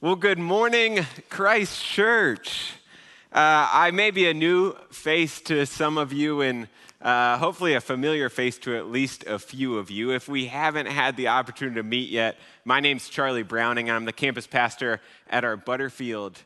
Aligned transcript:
Well, 0.00 0.14
good 0.14 0.38
morning, 0.38 1.04
Christ 1.28 1.84
Church. 1.84 2.74
Uh, 3.32 3.68
I 3.72 3.90
may 3.90 4.12
be 4.12 4.28
a 4.28 4.32
new 4.32 4.74
face 4.92 5.40
to 5.40 5.66
some 5.66 5.98
of 5.98 6.12
you 6.12 6.40
and 6.40 6.68
uh, 7.02 7.36
hopefully 7.38 7.74
a 7.74 7.80
familiar 7.80 8.28
face 8.28 8.58
to 8.58 8.76
at 8.76 8.86
least 8.86 9.26
a 9.26 9.40
few 9.40 9.76
of 9.76 9.90
you. 9.90 10.12
If 10.12 10.28
we 10.28 10.46
haven't 10.46 10.86
had 10.86 11.16
the 11.16 11.26
opportunity 11.26 11.80
to 11.80 11.82
meet 11.82 12.10
yet, 12.10 12.38
my 12.64 12.78
name's 12.78 13.08
Charlie 13.08 13.42
Browning. 13.42 13.90
I'm 13.90 14.04
the 14.04 14.12
campus 14.12 14.46
pastor 14.46 15.00
at 15.28 15.42
our 15.42 15.56
Butterfield 15.56 16.40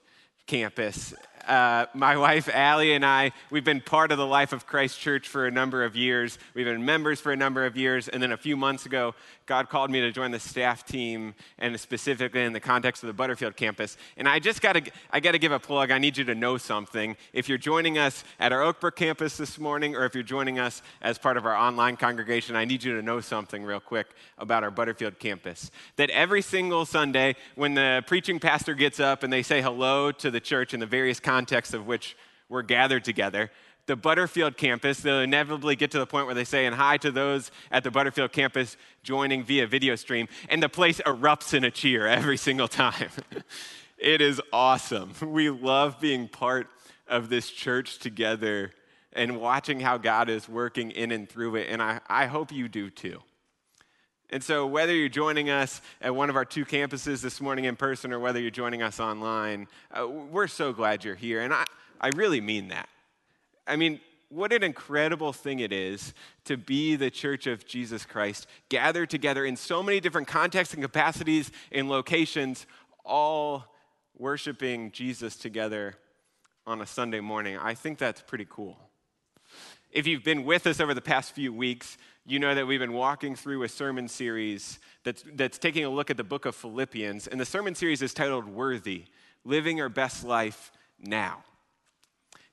campus. 0.46 1.12
Uh, 1.46 1.86
my 1.92 2.16
wife 2.16 2.48
Allie 2.48 2.94
and 2.94 3.04
I, 3.04 3.32
we've 3.50 3.64
been 3.64 3.80
part 3.82 4.12
of 4.12 4.18
the 4.18 4.26
life 4.26 4.54
of 4.54 4.66
Christ 4.66 4.98
Church 4.98 5.28
for 5.28 5.46
a 5.46 5.50
number 5.50 5.84
of 5.84 5.94
years. 5.94 6.38
We've 6.54 6.64
been 6.64 6.86
members 6.86 7.20
for 7.20 7.32
a 7.32 7.36
number 7.36 7.66
of 7.66 7.76
years, 7.76 8.08
and 8.08 8.22
then 8.22 8.32
a 8.32 8.36
few 8.38 8.56
months 8.56 8.86
ago, 8.86 9.14
God 9.52 9.68
called 9.68 9.90
me 9.90 10.00
to 10.00 10.10
join 10.10 10.30
the 10.30 10.40
staff 10.40 10.82
team, 10.82 11.34
and 11.58 11.78
specifically 11.78 12.42
in 12.42 12.54
the 12.54 12.58
context 12.58 13.02
of 13.02 13.08
the 13.08 13.12
Butterfield 13.12 13.54
campus. 13.54 13.98
And 14.16 14.26
I 14.26 14.38
just 14.38 14.62
got 14.62 14.72
to, 14.72 14.90
I 15.10 15.20
got 15.20 15.32
to 15.32 15.38
give 15.38 15.52
a 15.52 15.58
plug. 15.58 15.90
I 15.90 15.98
need 15.98 16.16
you 16.16 16.24
to 16.24 16.34
know 16.34 16.56
something. 16.56 17.18
If 17.34 17.50
you're 17.50 17.58
joining 17.58 17.98
us 17.98 18.24
at 18.40 18.50
our 18.50 18.60
Oakbrook 18.60 18.96
campus 18.96 19.36
this 19.36 19.58
morning, 19.58 19.94
or 19.94 20.06
if 20.06 20.14
you're 20.14 20.22
joining 20.22 20.58
us 20.58 20.80
as 21.02 21.18
part 21.18 21.36
of 21.36 21.44
our 21.44 21.54
online 21.54 21.98
congregation, 21.98 22.56
I 22.56 22.64
need 22.64 22.82
you 22.82 22.96
to 22.96 23.02
know 23.02 23.20
something 23.20 23.62
real 23.62 23.78
quick 23.78 24.06
about 24.38 24.64
our 24.64 24.70
Butterfield 24.70 25.18
campus. 25.18 25.70
That 25.96 26.08
every 26.08 26.40
single 26.40 26.86
Sunday, 26.86 27.36
when 27.54 27.74
the 27.74 28.02
preaching 28.06 28.40
pastor 28.40 28.72
gets 28.72 29.00
up 29.00 29.22
and 29.22 29.30
they 29.30 29.42
say 29.42 29.60
hello 29.60 30.12
to 30.12 30.30
the 30.30 30.40
church 30.40 30.72
in 30.72 30.80
the 30.80 30.86
various 30.86 31.20
contexts 31.20 31.74
of 31.74 31.86
which 31.86 32.16
we're 32.48 32.62
gathered 32.62 33.04
together, 33.04 33.50
the 33.86 33.96
Butterfield 33.96 34.56
campus, 34.56 35.00
they'll 35.00 35.20
inevitably 35.20 35.76
get 35.76 35.90
to 35.92 35.98
the 35.98 36.06
point 36.06 36.26
where 36.26 36.34
they 36.34 36.44
say, 36.44 36.66
and 36.66 36.74
hi 36.74 36.96
to 36.98 37.10
those 37.10 37.50
at 37.70 37.82
the 37.82 37.90
Butterfield 37.90 38.32
campus 38.32 38.76
joining 39.02 39.42
via 39.42 39.66
video 39.66 39.96
stream, 39.96 40.28
and 40.48 40.62
the 40.62 40.68
place 40.68 41.00
erupts 41.04 41.52
in 41.54 41.64
a 41.64 41.70
cheer 41.70 42.06
every 42.06 42.36
single 42.36 42.68
time. 42.68 43.10
it 43.98 44.20
is 44.20 44.40
awesome. 44.52 45.12
We 45.20 45.50
love 45.50 46.00
being 46.00 46.28
part 46.28 46.68
of 47.08 47.28
this 47.28 47.50
church 47.50 47.98
together 47.98 48.72
and 49.12 49.40
watching 49.40 49.80
how 49.80 49.98
God 49.98 50.30
is 50.30 50.48
working 50.48 50.90
in 50.92 51.10
and 51.10 51.28
through 51.28 51.56
it, 51.56 51.68
and 51.68 51.82
I, 51.82 52.00
I 52.08 52.26
hope 52.26 52.52
you 52.52 52.68
do 52.68 52.88
too. 52.88 53.20
And 54.30 54.42
so, 54.42 54.66
whether 54.66 54.94
you're 54.94 55.10
joining 55.10 55.50
us 55.50 55.82
at 56.00 56.14
one 56.14 56.30
of 56.30 56.36
our 56.36 56.46
two 56.46 56.64
campuses 56.64 57.20
this 57.20 57.38
morning 57.38 57.66
in 57.66 57.76
person 57.76 58.14
or 58.14 58.18
whether 58.18 58.40
you're 58.40 58.50
joining 58.50 58.80
us 58.80 58.98
online, 58.98 59.68
uh, 59.90 60.08
we're 60.08 60.46
so 60.46 60.72
glad 60.72 61.04
you're 61.04 61.14
here. 61.14 61.42
And 61.42 61.52
I, 61.52 61.66
I 62.00 62.08
really 62.16 62.40
mean 62.40 62.68
that. 62.68 62.88
I 63.66 63.76
mean, 63.76 64.00
what 64.28 64.52
an 64.52 64.62
incredible 64.62 65.32
thing 65.32 65.60
it 65.60 65.72
is 65.72 66.14
to 66.46 66.56
be 66.56 66.96
the 66.96 67.10
church 67.10 67.46
of 67.46 67.66
Jesus 67.66 68.06
Christ, 68.06 68.46
gathered 68.70 69.10
together 69.10 69.44
in 69.44 69.56
so 69.56 69.82
many 69.82 70.00
different 70.00 70.26
contexts 70.26 70.72
and 70.74 70.82
capacities 70.82 71.50
and 71.70 71.88
locations, 71.88 72.66
all 73.04 73.66
worshiping 74.16 74.90
Jesus 74.90 75.36
together 75.36 75.96
on 76.66 76.80
a 76.80 76.86
Sunday 76.86 77.20
morning. 77.20 77.58
I 77.58 77.74
think 77.74 77.98
that's 77.98 78.22
pretty 78.22 78.46
cool. 78.48 78.78
If 79.90 80.06
you've 80.06 80.24
been 80.24 80.44
with 80.44 80.66
us 80.66 80.80
over 80.80 80.94
the 80.94 81.02
past 81.02 81.34
few 81.34 81.52
weeks, 81.52 81.98
you 82.24 82.38
know 82.38 82.54
that 82.54 82.66
we've 82.66 82.80
been 82.80 82.94
walking 82.94 83.36
through 83.36 83.64
a 83.64 83.68
sermon 83.68 84.08
series 84.08 84.78
that's, 85.04 85.22
that's 85.34 85.58
taking 85.58 85.84
a 85.84 85.90
look 85.90 86.08
at 86.10 86.16
the 86.16 86.24
book 86.24 86.46
of 86.46 86.54
Philippians. 86.54 87.26
And 87.26 87.38
the 87.38 87.44
sermon 87.44 87.74
series 87.74 88.00
is 88.00 88.14
titled 88.14 88.46
Worthy 88.46 89.04
Living 89.44 89.80
Our 89.80 89.90
Best 89.90 90.24
Life 90.24 90.72
Now. 90.98 91.44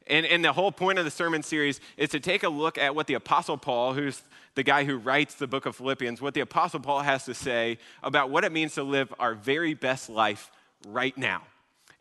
And, 0.09 0.25
and 0.25 0.43
the 0.43 0.53
whole 0.53 0.71
point 0.71 0.97
of 0.97 1.05
the 1.05 1.11
sermon 1.11 1.43
series 1.43 1.79
is 1.95 2.09
to 2.09 2.19
take 2.19 2.41
a 2.43 2.49
look 2.49 2.79
at 2.79 2.95
what 2.95 3.05
the 3.05 3.13
Apostle 3.13 3.57
Paul, 3.57 3.93
who's 3.93 4.21
the 4.55 4.63
guy 4.63 4.83
who 4.83 4.97
writes 4.97 5.35
the 5.35 5.47
book 5.47 5.67
of 5.67 5.75
Philippians, 5.75 6.19
what 6.19 6.33
the 6.33 6.41
Apostle 6.41 6.79
Paul 6.79 7.01
has 7.01 7.25
to 7.25 7.35
say 7.35 7.77
about 8.01 8.31
what 8.31 8.43
it 8.43 8.51
means 8.51 8.73
to 8.73 8.83
live 8.83 9.13
our 9.19 9.35
very 9.35 9.75
best 9.75 10.09
life 10.09 10.51
right 10.87 11.15
now. 11.15 11.43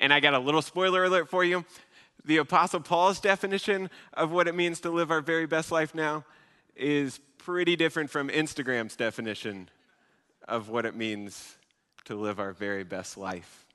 And 0.01 0.13
I 0.13 0.21
got 0.21 0.33
a 0.33 0.39
little 0.39 0.63
spoiler 0.63 1.05
alert 1.05 1.29
for 1.29 1.45
you. 1.45 1.67
The 2.25 2.39
Apostle 2.39 2.81
Paul's 2.81 3.21
definition 3.21 3.91
of 4.15 4.31
what 4.31 4.49
it 4.49 4.55
means 4.55 4.81
to 4.81 4.91
live 4.91 5.11
our 5.11 5.21
very 5.21 5.47
best 5.47 5.71
life 5.71 5.95
now 5.95 6.25
is 6.77 7.21
pretty 7.37 7.77
different 7.77 8.11
from 8.11 8.29
Instagram's 8.29 8.97
definition 8.97 9.69
of 10.47 10.69
what 10.71 10.87
it 10.87 10.95
means 10.97 11.57
to 12.07 12.15
live 12.15 12.41
our 12.41 12.53
very 12.53 12.85
best 12.85 13.19
life 13.19 13.67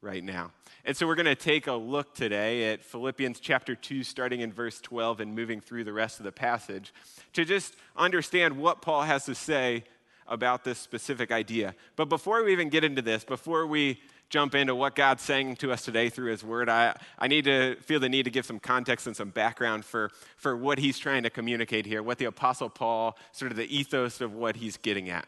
right 0.00 0.24
now. 0.24 0.50
And 0.84 0.96
so 0.96 1.06
we're 1.06 1.14
going 1.14 1.26
to 1.26 1.34
take 1.34 1.66
a 1.66 1.74
look 1.74 2.14
today 2.14 2.72
at 2.72 2.82
Philippians 2.82 3.38
chapter 3.38 3.74
2, 3.74 4.02
starting 4.02 4.40
in 4.40 4.50
verse 4.50 4.80
12 4.80 5.20
and 5.20 5.34
moving 5.34 5.60
through 5.60 5.84
the 5.84 5.92
rest 5.92 6.20
of 6.20 6.24
the 6.24 6.32
passage 6.32 6.94
to 7.34 7.44
just 7.44 7.76
understand 7.96 8.56
what 8.56 8.80
Paul 8.80 9.02
has 9.02 9.26
to 9.26 9.34
say 9.34 9.84
about 10.26 10.64
this 10.64 10.78
specific 10.78 11.30
idea. 11.30 11.74
But 11.96 12.06
before 12.08 12.42
we 12.42 12.52
even 12.52 12.70
get 12.70 12.82
into 12.82 13.02
this, 13.02 13.24
before 13.24 13.66
we 13.66 14.00
jump 14.30 14.54
into 14.54 14.74
what 14.74 14.94
God's 14.94 15.22
saying 15.22 15.56
to 15.56 15.70
us 15.70 15.84
today 15.84 16.08
through 16.08 16.30
His 16.30 16.42
Word, 16.42 16.70
I, 16.70 16.96
I 17.18 17.28
need 17.28 17.44
to 17.44 17.76
feel 17.82 18.00
the 18.00 18.08
need 18.08 18.22
to 18.22 18.30
give 18.30 18.46
some 18.46 18.60
context 18.60 19.06
and 19.06 19.14
some 19.14 19.30
background 19.30 19.84
for, 19.84 20.10
for 20.36 20.56
what 20.56 20.78
He's 20.78 20.98
trying 20.98 21.24
to 21.24 21.30
communicate 21.30 21.84
here, 21.84 22.02
what 22.02 22.16
the 22.16 22.24
Apostle 22.24 22.70
Paul, 22.70 23.18
sort 23.32 23.50
of 23.50 23.58
the 23.58 23.76
ethos 23.76 24.22
of 24.22 24.32
what 24.32 24.56
He's 24.56 24.78
getting 24.78 25.10
at. 25.10 25.26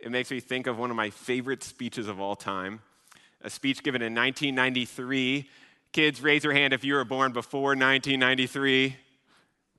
It 0.00 0.10
makes 0.10 0.30
me 0.30 0.40
think 0.40 0.66
of 0.66 0.76
one 0.76 0.90
of 0.90 0.96
my 0.96 1.10
favorite 1.10 1.62
speeches 1.62 2.08
of 2.08 2.18
all 2.20 2.34
time 2.34 2.80
a 3.44 3.50
speech 3.50 3.82
given 3.82 4.02
in 4.02 4.14
1993. 4.14 5.48
Kids, 5.92 6.20
raise 6.22 6.42
your 6.42 6.54
hand 6.54 6.72
if 6.72 6.82
you 6.82 6.94
were 6.94 7.04
born 7.04 7.32
before 7.32 7.76
1993. 7.76 8.96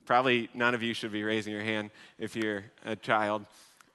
Probably 0.05 0.49
none 0.53 0.75
of 0.75 0.83
you 0.83 0.93
should 0.93 1.11
be 1.11 1.23
raising 1.23 1.51
your 1.51 1.63
hand 1.63 1.89
if 2.19 2.35
you're 2.35 2.63
a 2.85 2.95
child. 2.95 3.45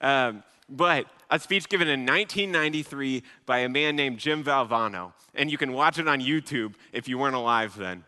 Um, 0.01 0.43
but 0.69 1.07
a 1.31 1.39
speech 1.39 1.69
given 1.69 1.89
in 1.89 2.01
1993 2.01 3.23
by 3.47 3.61
a 3.61 3.69
man 3.69 3.95
named 3.97 4.19
Jim 4.19 4.43
Valvano. 4.43 5.13
And 5.35 5.51
you 5.51 5.57
can 5.57 5.73
watch 5.73 5.99
it 5.99 6.09
on 6.09 6.21
YouTube 6.21 6.75
if 6.93 7.09
you 7.09 7.17
weren't 7.17 7.37
alive 7.37 7.77
then. 7.77 8.05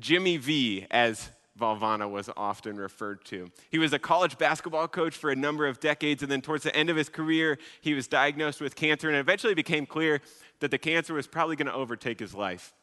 Jimmy 0.00 0.36
V, 0.36 0.86
as 0.90 1.30
Valvano 1.58 2.10
was 2.10 2.28
often 2.36 2.76
referred 2.76 3.24
to. 3.26 3.50
He 3.70 3.78
was 3.78 3.92
a 3.92 3.98
college 3.98 4.36
basketball 4.38 4.88
coach 4.88 5.16
for 5.16 5.30
a 5.30 5.36
number 5.36 5.66
of 5.66 5.80
decades, 5.80 6.22
and 6.22 6.30
then 6.30 6.42
towards 6.42 6.64
the 6.64 6.74
end 6.76 6.90
of 6.90 6.96
his 6.96 7.08
career, 7.08 7.58
he 7.80 7.94
was 7.94 8.06
diagnosed 8.06 8.60
with 8.60 8.76
cancer, 8.76 9.08
and 9.08 9.16
it 9.16 9.20
eventually 9.20 9.54
became 9.54 9.86
clear 9.86 10.20
that 10.60 10.70
the 10.70 10.78
cancer 10.78 11.14
was 11.14 11.26
probably 11.26 11.56
going 11.56 11.66
to 11.66 11.74
overtake 11.74 12.20
his 12.20 12.34
life. 12.34 12.74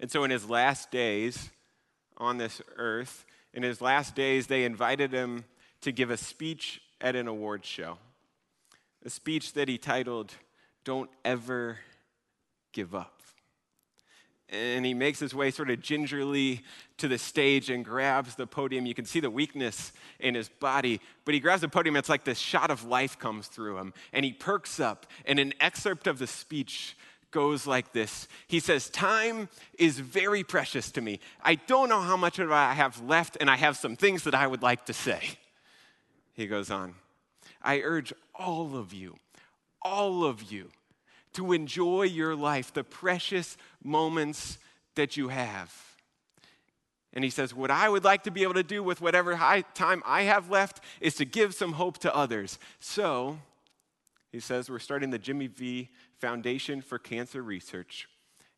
And 0.00 0.10
so, 0.10 0.24
in 0.24 0.30
his 0.30 0.48
last 0.48 0.90
days 0.90 1.50
on 2.16 2.38
this 2.38 2.62
earth, 2.76 3.26
in 3.52 3.62
his 3.62 3.80
last 3.80 4.14
days, 4.14 4.46
they 4.46 4.64
invited 4.64 5.12
him 5.12 5.44
to 5.82 5.92
give 5.92 6.10
a 6.10 6.16
speech 6.16 6.80
at 7.00 7.16
an 7.16 7.28
award 7.28 7.64
show. 7.64 7.98
A 9.04 9.10
speech 9.10 9.52
that 9.54 9.68
he 9.68 9.78
titled, 9.78 10.34
Don't 10.84 11.10
Ever 11.24 11.78
Give 12.72 12.94
Up 12.94 13.17
and 14.50 14.86
he 14.86 14.94
makes 14.94 15.18
his 15.18 15.34
way 15.34 15.50
sort 15.50 15.70
of 15.70 15.80
gingerly 15.80 16.62
to 16.96 17.08
the 17.08 17.18
stage 17.18 17.68
and 17.68 17.84
grabs 17.84 18.34
the 18.34 18.46
podium. 18.46 18.86
You 18.86 18.94
can 18.94 19.04
see 19.04 19.20
the 19.20 19.30
weakness 19.30 19.92
in 20.18 20.34
his 20.34 20.48
body, 20.48 21.00
but 21.24 21.34
he 21.34 21.40
grabs 21.40 21.60
the 21.60 21.68
podium. 21.68 21.96
It's 21.96 22.08
like 22.08 22.24
this 22.24 22.38
shot 22.38 22.70
of 22.70 22.84
life 22.84 23.18
comes 23.18 23.46
through 23.48 23.78
him, 23.78 23.92
and 24.12 24.24
he 24.24 24.32
perks 24.32 24.80
up. 24.80 25.06
And 25.26 25.38
an 25.38 25.52
excerpt 25.60 26.06
of 26.06 26.18
the 26.18 26.26
speech 26.26 26.96
goes 27.30 27.66
like 27.66 27.92
this 27.92 28.26
He 28.46 28.60
says, 28.60 28.88
Time 28.88 29.48
is 29.78 29.98
very 29.98 30.42
precious 30.42 30.90
to 30.92 31.00
me. 31.00 31.20
I 31.42 31.56
don't 31.56 31.88
know 31.88 32.00
how 32.00 32.16
much 32.16 32.38
of 32.38 32.50
it 32.50 32.54
I 32.54 32.72
have 32.72 33.02
left, 33.02 33.36
and 33.40 33.50
I 33.50 33.56
have 33.56 33.76
some 33.76 33.96
things 33.96 34.24
that 34.24 34.34
I 34.34 34.46
would 34.46 34.62
like 34.62 34.86
to 34.86 34.92
say. 34.92 35.20
He 36.32 36.46
goes 36.46 36.70
on, 36.70 36.94
I 37.60 37.80
urge 37.80 38.12
all 38.34 38.76
of 38.76 38.94
you, 38.94 39.16
all 39.82 40.24
of 40.24 40.50
you, 40.50 40.70
to 41.38 41.52
enjoy 41.52 42.02
your 42.02 42.34
life, 42.34 42.72
the 42.72 42.82
precious 42.84 43.56
moments 43.82 44.58
that 44.96 45.16
you 45.16 45.28
have. 45.28 45.72
And 47.12 47.22
he 47.22 47.30
says, 47.30 47.54
What 47.54 47.70
I 47.70 47.88
would 47.88 48.02
like 48.02 48.24
to 48.24 48.32
be 48.32 48.42
able 48.42 48.54
to 48.54 48.64
do 48.64 48.82
with 48.82 49.00
whatever 49.00 49.36
time 49.74 50.02
I 50.04 50.22
have 50.22 50.50
left 50.50 50.82
is 51.00 51.14
to 51.14 51.24
give 51.24 51.54
some 51.54 51.74
hope 51.74 51.98
to 51.98 52.14
others. 52.14 52.58
So, 52.80 53.38
he 54.32 54.40
says, 54.40 54.68
we're 54.68 54.80
starting 54.80 55.10
the 55.10 55.18
Jimmy 55.18 55.46
V 55.46 55.88
Foundation 56.18 56.82
for 56.82 56.98
Cancer 56.98 57.40
Research, 57.40 58.08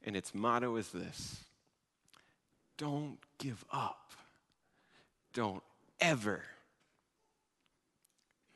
and 0.04 0.16
its 0.16 0.34
motto 0.34 0.76
is 0.76 0.88
this 0.88 1.44
Don't 2.78 3.18
give 3.38 3.62
up. 3.70 4.12
Don't 5.34 5.62
ever 6.00 6.42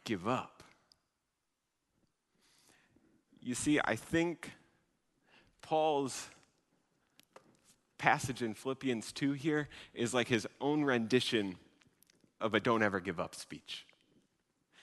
give 0.05 0.27
up. 0.27 0.54
You 3.45 3.55
see, 3.55 3.79
I 3.85 3.95
think 3.95 4.53
Paul's 5.61 6.29
passage 7.99 8.43
in 8.43 8.55
Philippians 8.55 9.13
2 9.13 9.33
here 9.33 9.69
is 9.93 10.15
like 10.15 10.29
his 10.29 10.49
own 10.63 10.83
rendition 10.83 11.57
of 12.41 12.55
a 12.55 12.61
don't 12.61 12.83
ever 12.83 13.01
give 13.01 13.21
up 13.21 13.35
speech. 13.35 13.85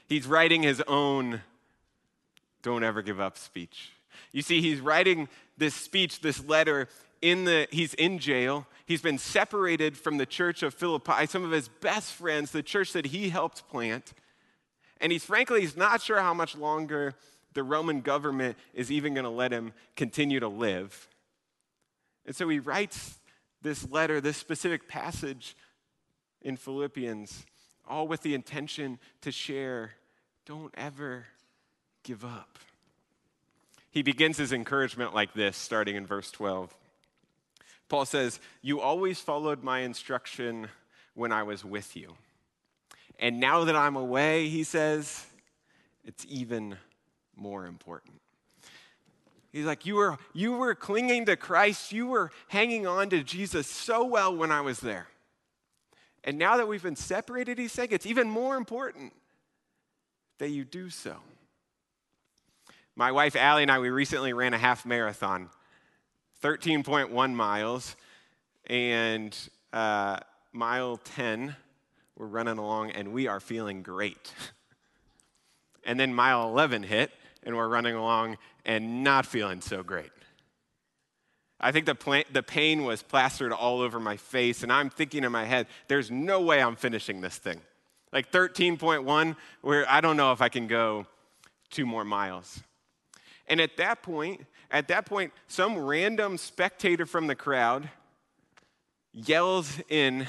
He's 0.07 0.27
writing 0.27 0.61
his 0.61 0.79
own 0.87 1.41
don't 2.61 2.83
ever 2.83 3.01
give 3.01 3.19
up 3.19 3.35
speech. 3.35 3.93
You 4.31 4.43
see, 4.43 4.61
he's 4.61 4.79
writing 4.79 5.27
this 5.57 5.73
speech, 5.73 6.21
this 6.21 6.45
letter, 6.45 6.87
in 7.19 7.45
the, 7.45 7.67
he's 7.71 7.95
in 7.95 8.19
jail. 8.19 8.67
He's 8.85 9.01
been 9.01 9.17
separated 9.17 9.97
from 9.97 10.17
the 10.17 10.25
church 10.27 10.61
of 10.61 10.75
Philippi, 10.75 11.25
some 11.25 11.43
of 11.43 11.49
his 11.49 11.67
best 11.67 12.13
friends, 12.13 12.51
the 12.51 12.61
church 12.61 12.93
that 12.93 13.07
he 13.07 13.29
helped 13.29 13.67
plant. 13.69 14.13
And 14.99 15.11
he's 15.11 15.25
frankly, 15.25 15.61
he's 15.61 15.75
not 15.75 16.03
sure 16.03 16.19
how 16.19 16.35
much 16.35 16.55
longer 16.55 17.15
the 17.53 17.63
Roman 17.63 18.01
government 18.01 18.57
is 18.73 18.91
even 18.91 19.13
going 19.13 19.23
to 19.23 19.29
let 19.29 19.51
him 19.51 19.73
continue 19.95 20.39
to 20.39 20.47
live. 20.47 21.07
And 22.25 22.35
so 22.35 22.47
he 22.47 22.59
writes 22.59 23.19
this 23.61 23.89
letter, 23.89 24.21
this 24.21 24.37
specific 24.37 24.87
passage 24.87 25.55
in 26.41 26.57
Philippians, 26.57 27.45
all 27.87 28.07
with 28.07 28.21
the 28.21 28.33
intention 28.33 28.99
to 29.21 29.31
share 29.31 29.91
don't 30.45 30.73
ever 30.75 31.25
give 32.03 32.25
up. 32.25 32.57
He 33.91 34.01
begins 34.01 34.37
his 34.37 34.53
encouragement 34.53 35.13
like 35.13 35.33
this, 35.33 35.57
starting 35.57 35.95
in 35.95 36.07
verse 36.07 36.31
12. 36.31 36.73
Paul 37.89 38.05
says, 38.05 38.39
You 38.61 38.79
always 38.79 39.19
followed 39.19 39.63
my 39.63 39.79
instruction 39.79 40.69
when 41.13 41.31
I 41.31 41.43
was 41.43 41.65
with 41.65 41.95
you. 41.95 42.15
And 43.19 43.39
now 43.39 43.65
that 43.65 43.75
I'm 43.75 43.97
away, 43.97 44.47
he 44.47 44.63
says, 44.63 45.25
it's 46.03 46.25
even 46.27 46.77
more 47.41 47.65
important. 47.65 48.21
He's 49.51 49.65
like, 49.65 49.85
you 49.85 49.95
were, 49.95 50.17
you 50.33 50.53
were 50.53 50.75
clinging 50.75 51.25
to 51.25 51.35
Christ, 51.35 51.91
you 51.91 52.07
were 52.07 52.31
hanging 52.47 52.87
on 52.87 53.09
to 53.09 53.23
Jesus 53.23 53.67
so 53.67 54.05
well 54.05 54.33
when 54.33 54.51
I 54.51 54.61
was 54.61 54.79
there. 54.79 55.07
And 56.23 56.37
now 56.37 56.57
that 56.57 56.67
we've 56.67 56.83
been 56.83 56.95
separated, 56.95 57.57
he's 57.57 57.71
saying 57.71 57.89
it's 57.91 58.05
even 58.05 58.29
more 58.29 58.55
important 58.55 59.11
that 60.37 60.49
you 60.49 60.63
do 60.63 60.89
so. 60.89 61.15
My 62.95 63.11
wife 63.11 63.35
Allie 63.35 63.63
and 63.63 63.71
I, 63.71 63.79
we 63.79 63.89
recently 63.89 64.31
ran 64.31 64.53
a 64.53 64.57
half 64.57 64.85
marathon, 64.85 65.49
13.1 66.41 67.33
miles, 67.33 67.95
and 68.67 69.37
uh, 69.73 70.17
mile 70.53 70.97
10, 70.97 71.55
we're 72.15 72.27
running 72.27 72.57
along 72.57 72.91
and 72.91 73.11
we 73.11 73.27
are 73.27 73.39
feeling 73.39 73.81
great. 73.81 74.33
and 75.83 75.99
then 75.99 76.13
mile 76.13 76.47
11 76.49 76.83
hit, 76.83 77.11
and 77.43 77.55
we're 77.55 77.67
running 77.67 77.95
along 77.95 78.37
and 78.65 79.03
not 79.03 79.25
feeling 79.25 79.61
so 79.61 79.83
great. 79.83 80.11
I 81.59 81.71
think 81.71 81.85
the, 81.85 82.25
the 82.31 82.41
pain 82.41 82.83
was 82.83 83.03
plastered 83.03 83.53
all 83.53 83.81
over 83.81 83.99
my 83.99 84.17
face, 84.17 84.63
and 84.63 84.71
I'm 84.71 84.89
thinking 84.89 85.23
in 85.23 85.31
my 85.31 85.45
head, 85.45 85.67
there's 85.87 86.09
no 86.09 86.41
way 86.41 86.61
I'm 86.61 86.75
finishing 86.75 87.21
this 87.21 87.37
thing. 87.37 87.61
Like 88.11 88.31
13.1, 88.31 89.35
where 89.61 89.89
I 89.89 90.01
don't 90.01 90.17
know 90.17 90.31
if 90.31 90.41
I 90.41 90.49
can 90.49 90.67
go 90.67 91.05
two 91.69 91.85
more 91.85 92.03
miles. 92.03 92.61
And 93.47 93.61
at 93.61 93.77
that 93.77 94.01
point, 94.01 94.45
at 94.71 94.87
that 94.87 95.05
point, 95.05 95.33
some 95.47 95.77
random 95.77 96.37
spectator 96.37 97.05
from 97.05 97.27
the 97.27 97.35
crowd 97.35 97.89
yells 99.13 99.79
in, 99.89 100.27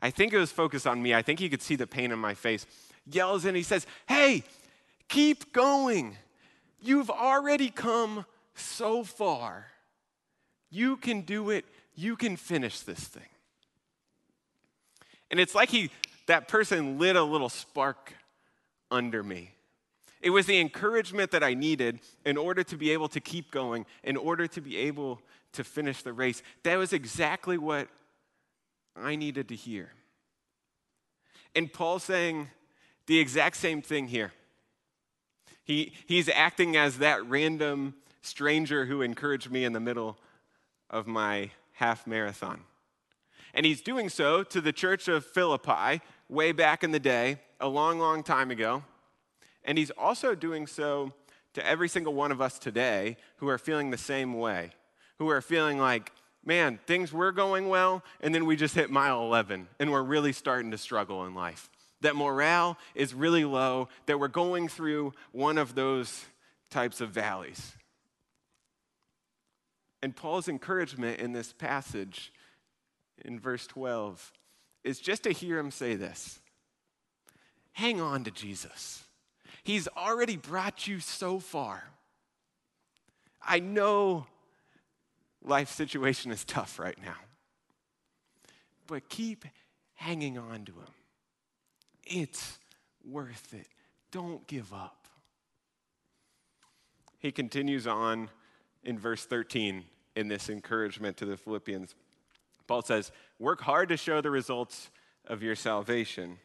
I 0.00 0.10
think 0.10 0.32
it 0.32 0.38
was 0.38 0.52
focused 0.52 0.86
on 0.86 1.02
me, 1.02 1.14
I 1.14 1.22
think 1.22 1.38
he 1.38 1.48
could 1.48 1.62
see 1.62 1.76
the 1.76 1.86
pain 1.86 2.12
in 2.12 2.18
my 2.18 2.34
face, 2.34 2.66
yells 3.04 3.44
in, 3.44 3.54
he 3.54 3.62
says, 3.62 3.86
Hey, 4.08 4.42
keep 5.08 5.52
going. 5.52 6.16
You've 6.80 7.10
already 7.10 7.70
come 7.70 8.26
so 8.54 9.02
far. 9.04 9.66
You 10.70 10.96
can 10.96 11.22
do 11.22 11.50
it. 11.50 11.64
You 11.94 12.16
can 12.16 12.36
finish 12.36 12.80
this 12.80 13.00
thing. 13.00 13.28
And 15.30 15.40
it's 15.40 15.54
like 15.54 15.70
he, 15.70 15.90
that 16.26 16.48
person 16.48 16.98
lit 16.98 17.16
a 17.16 17.22
little 17.22 17.48
spark 17.48 18.12
under 18.90 19.22
me. 19.22 19.52
It 20.20 20.30
was 20.30 20.46
the 20.46 20.58
encouragement 20.58 21.30
that 21.32 21.42
I 21.42 21.54
needed 21.54 22.00
in 22.24 22.36
order 22.36 22.62
to 22.64 22.76
be 22.76 22.90
able 22.90 23.08
to 23.08 23.20
keep 23.20 23.50
going, 23.50 23.86
in 24.02 24.16
order 24.16 24.46
to 24.48 24.60
be 24.60 24.76
able 24.76 25.20
to 25.52 25.64
finish 25.64 26.02
the 26.02 26.12
race. 26.12 26.42
That 26.62 26.76
was 26.76 26.92
exactly 26.92 27.58
what 27.58 27.88
I 28.96 29.16
needed 29.16 29.48
to 29.48 29.54
hear. 29.54 29.92
And 31.54 31.72
Paul's 31.72 32.04
saying 32.04 32.48
the 33.06 33.18
exact 33.18 33.56
same 33.56 33.82
thing 33.82 34.08
here. 34.08 34.32
He, 35.66 35.92
he's 36.06 36.28
acting 36.28 36.76
as 36.76 36.98
that 36.98 37.26
random 37.28 37.94
stranger 38.22 38.86
who 38.86 39.02
encouraged 39.02 39.50
me 39.50 39.64
in 39.64 39.72
the 39.72 39.80
middle 39.80 40.16
of 40.88 41.08
my 41.08 41.50
half 41.72 42.06
marathon. 42.06 42.62
And 43.52 43.66
he's 43.66 43.80
doing 43.80 44.08
so 44.08 44.44
to 44.44 44.60
the 44.60 44.72
church 44.72 45.08
of 45.08 45.26
Philippi 45.26 46.00
way 46.28 46.52
back 46.52 46.84
in 46.84 46.92
the 46.92 47.00
day, 47.00 47.38
a 47.60 47.68
long, 47.68 47.98
long 47.98 48.22
time 48.22 48.52
ago. 48.52 48.84
And 49.64 49.76
he's 49.76 49.90
also 49.90 50.36
doing 50.36 50.68
so 50.68 51.12
to 51.54 51.66
every 51.66 51.88
single 51.88 52.14
one 52.14 52.30
of 52.30 52.40
us 52.40 52.60
today 52.60 53.16
who 53.38 53.48
are 53.48 53.58
feeling 53.58 53.90
the 53.90 53.98
same 53.98 54.34
way, 54.34 54.70
who 55.18 55.28
are 55.30 55.40
feeling 55.40 55.78
like, 55.78 56.12
man, 56.44 56.78
things 56.86 57.12
were 57.12 57.32
going 57.32 57.68
well, 57.68 58.04
and 58.20 58.32
then 58.32 58.46
we 58.46 58.54
just 58.54 58.76
hit 58.76 58.88
mile 58.88 59.20
11, 59.22 59.66
and 59.80 59.90
we're 59.90 60.02
really 60.02 60.32
starting 60.32 60.70
to 60.70 60.78
struggle 60.78 61.26
in 61.26 61.34
life. 61.34 61.68
That 62.02 62.16
morale 62.16 62.76
is 62.94 63.14
really 63.14 63.44
low, 63.44 63.88
that 64.06 64.20
we're 64.20 64.28
going 64.28 64.68
through 64.68 65.14
one 65.32 65.58
of 65.58 65.74
those 65.74 66.26
types 66.70 67.00
of 67.00 67.10
valleys. 67.10 67.72
And 70.02 70.14
Paul's 70.14 70.48
encouragement 70.48 71.20
in 71.20 71.32
this 71.32 71.52
passage 71.52 72.32
in 73.24 73.40
verse 73.40 73.66
12 73.66 74.32
is 74.84 75.00
just 75.00 75.24
to 75.24 75.32
hear 75.32 75.58
him 75.58 75.70
say 75.70 75.96
this 75.96 76.40
Hang 77.72 78.00
on 78.00 78.24
to 78.24 78.30
Jesus. 78.30 79.02
He's 79.64 79.88
already 79.88 80.36
brought 80.36 80.86
you 80.86 81.00
so 81.00 81.40
far. 81.40 81.82
I 83.42 83.58
know 83.58 84.26
life 85.42 85.70
situation 85.70 86.30
is 86.30 86.44
tough 86.44 86.78
right 86.78 86.96
now, 87.02 87.16
but 88.86 89.08
keep 89.08 89.44
hanging 89.94 90.38
on 90.38 90.64
to 90.66 90.72
him. 90.72 90.94
It's 92.06 92.58
worth 93.04 93.52
it. 93.52 93.66
Don't 94.10 94.46
give 94.46 94.72
up. 94.72 95.08
He 97.18 97.32
continues 97.32 97.86
on 97.86 98.30
in 98.84 98.98
verse 98.98 99.24
13 99.24 99.84
in 100.14 100.28
this 100.28 100.48
encouragement 100.48 101.16
to 101.18 101.26
the 101.26 101.36
Philippians. 101.36 101.94
Paul 102.66 102.82
says, 102.82 103.10
Work 103.38 103.60
hard 103.60 103.88
to 103.90 103.96
show 103.96 104.20
the 104.20 104.30
results 104.30 104.90
of 105.26 105.42
your 105.42 105.56
salvation, 105.56 106.38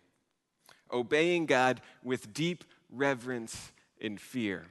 obeying 0.91 1.45
God 1.45 1.81
with 2.03 2.33
deep 2.33 2.63
reverence 2.89 3.71
and 4.01 4.19
fear. 4.19 4.65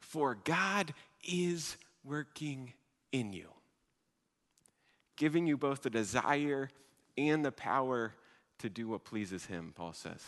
For 0.00 0.36
God 0.44 0.94
is 1.26 1.76
working 2.04 2.72
in 3.12 3.32
you, 3.32 3.48
giving 5.16 5.46
you 5.46 5.56
both 5.56 5.82
the 5.82 5.90
desire 5.90 6.70
and 7.16 7.44
the 7.44 7.52
power 7.52 8.14
to 8.58 8.68
do 8.68 8.88
what 8.88 9.04
pleases 9.04 9.46
Him, 9.46 9.72
Paul 9.74 9.92
says. 9.92 10.24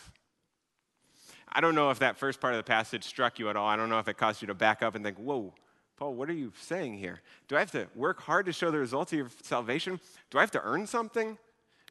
I 1.51 1.59
don't 1.59 1.75
know 1.75 1.89
if 1.89 1.99
that 1.99 2.17
first 2.17 2.39
part 2.39 2.53
of 2.53 2.57
the 2.59 2.63
passage 2.63 3.03
struck 3.03 3.37
you 3.37 3.49
at 3.49 3.55
all. 3.55 3.67
I 3.67 3.75
don't 3.75 3.89
know 3.89 3.99
if 3.99 4.07
it 4.07 4.17
caused 4.17 4.41
you 4.41 4.47
to 4.47 4.53
back 4.53 4.81
up 4.81 4.95
and 4.95 5.03
think, 5.03 5.17
whoa, 5.17 5.53
Paul, 5.97 6.15
what 6.15 6.29
are 6.29 6.33
you 6.33 6.53
saying 6.59 6.97
here? 6.97 7.21
Do 7.47 7.55
I 7.55 7.59
have 7.59 7.71
to 7.71 7.87
work 7.93 8.21
hard 8.21 8.45
to 8.45 8.53
show 8.53 8.71
the 8.71 8.79
results 8.79 9.11
of 9.11 9.19
your 9.19 9.29
salvation? 9.43 9.99
Do 10.29 10.37
I 10.37 10.41
have 10.41 10.51
to 10.51 10.61
earn 10.63 10.87
something? 10.87 11.37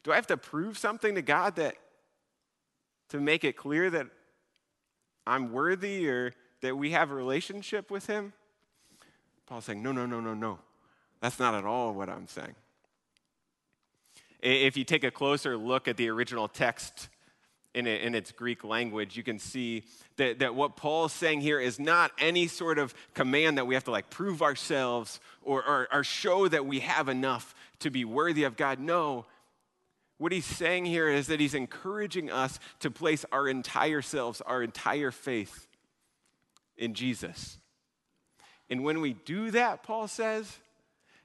Do 0.02 0.12
I 0.12 0.16
have 0.16 0.26
to 0.28 0.36
prove 0.36 0.78
something 0.78 1.14
to 1.14 1.22
God 1.22 1.56
that 1.56 1.76
to 3.10 3.20
make 3.20 3.44
it 3.44 3.56
clear 3.56 3.90
that 3.90 4.06
I'm 5.26 5.52
worthy 5.52 6.08
or 6.08 6.32
that 6.62 6.76
we 6.76 6.90
have 6.92 7.10
a 7.10 7.14
relationship 7.14 7.90
with 7.90 8.06
him? 8.06 8.32
Paul's 9.46 9.66
saying, 9.66 9.82
no, 9.82 9.92
no, 9.92 10.06
no, 10.06 10.20
no, 10.20 10.32
no. 10.32 10.58
That's 11.20 11.38
not 11.38 11.54
at 11.54 11.64
all 11.64 11.92
what 11.92 12.08
I'm 12.08 12.26
saying. 12.26 12.54
If 14.42 14.76
you 14.76 14.84
take 14.84 15.04
a 15.04 15.10
closer 15.10 15.56
look 15.56 15.88
at 15.88 15.96
the 15.96 16.08
original 16.08 16.48
text 16.48 17.08
in, 17.74 17.86
it, 17.86 18.02
in 18.02 18.14
its 18.14 18.32
Greek 18.32 18.64
language, 18.64 19.16
you 19.16 19.22
can 19.22 19.38
see 19.38 19.84
that, 20.16 20.40
that 20.40 20.54
what 20.54 20.76
Paul's 20.76 21.12
saying 21.12 21.40
here 21.40 21.60
is 21.60 21.78
not 21.78 22.10
any 22.18 22.46
sort 22.46 22.78
of 22.78 22.94
command 23.14 23.58
that 23.58 23.66
we 23.66 23.74
have 23.74 23.84
to 23.84 23.90
like 23.90 24.10
prove 24.10 24.42
ourselves 24.42 25.20
or, 25.42 25.64
or, 25.64 25.88
or 25.92 26.04
show 26.04 26.48
that 26.48 26.66
we 26.66 26.80
have 26.80 27.08
enough 27.08 27.54
to 27.80 27.90
be 27.90 28.04
worthy 28.04 28.44
of 28.44 28.56
God. 28.56 28.80
No. 28.80 29.26
What 30.18 30.32
he's 30.32 30.44
saying 30.44 30.86
here 30.86 31.08
is 31.08 31.28
that 31.28 31.40
he's 31.40 31.54
encouraging 31.54 32.30
us 32.30 32.58
to 32.80 32.90
place 32.90 33.24
our 33.32 33.48
entire 33.48 34.02
selves, 34.02 34.40
our 34.40 34.62
entire 34.62 35.10
faith 35.10 35.66
in 36.76 36.94
Jesus. 36.94 37.58
And 38.68 38.84
when 38.84 39.00
we 39.00 39.14
do 39.14 39.50
that, 39.50 39.82
Paul 39.82 40.08
says, 40.08 40.58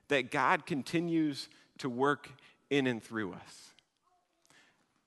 that 0.07 0.31
God 0.31 0.65
continues 0.65 1.49
to 1.79 1.89
work 1.89 2.29
in 2.75 2.87
and 2.87 3.01
through 3.01 3.33
us. 3.33 3.61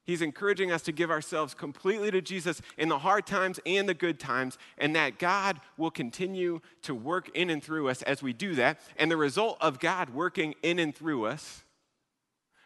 He's 0.05 0.23
encouraging 0.23 0.73
us 0.73 0.81
to 0.83 0.93
give 0.93 1.11
ourselves 1.11 1.53
completely 1.53 2.11
to 2.11 2.23
Jesus 2.23 2.63
in 2.79 2.89
the 2.89 3.01
hard 3.01 3.27
times 3.27 3.61
and 3.67 3.87
the 3.87 3.93
good 3.93 4.19
times, 4.19 4.57
and 4.79 4.97
that 4.97 5.19
God 5.19 5.61
will 5.77 5.91
continue 5.91 6.61
to 6.83 6.95
work 6.95 7.29
in 7.37 7.51
and 7.51 7.63
through 7.63 7.89
us 7.89 8.01
as 8.03 8.23
we 8.23 8.33
do 8.33 8.55
that. 8.55 8.81
And 8.97 9.11
the 9.11 9.19
result 9.19 9.59
of 9.61 9.81
God 9.81 10.11
working 10.11 10.55
in 10.63 10.79
and 10.79 10.95
through 10.95 11.27
us 11.27 11.63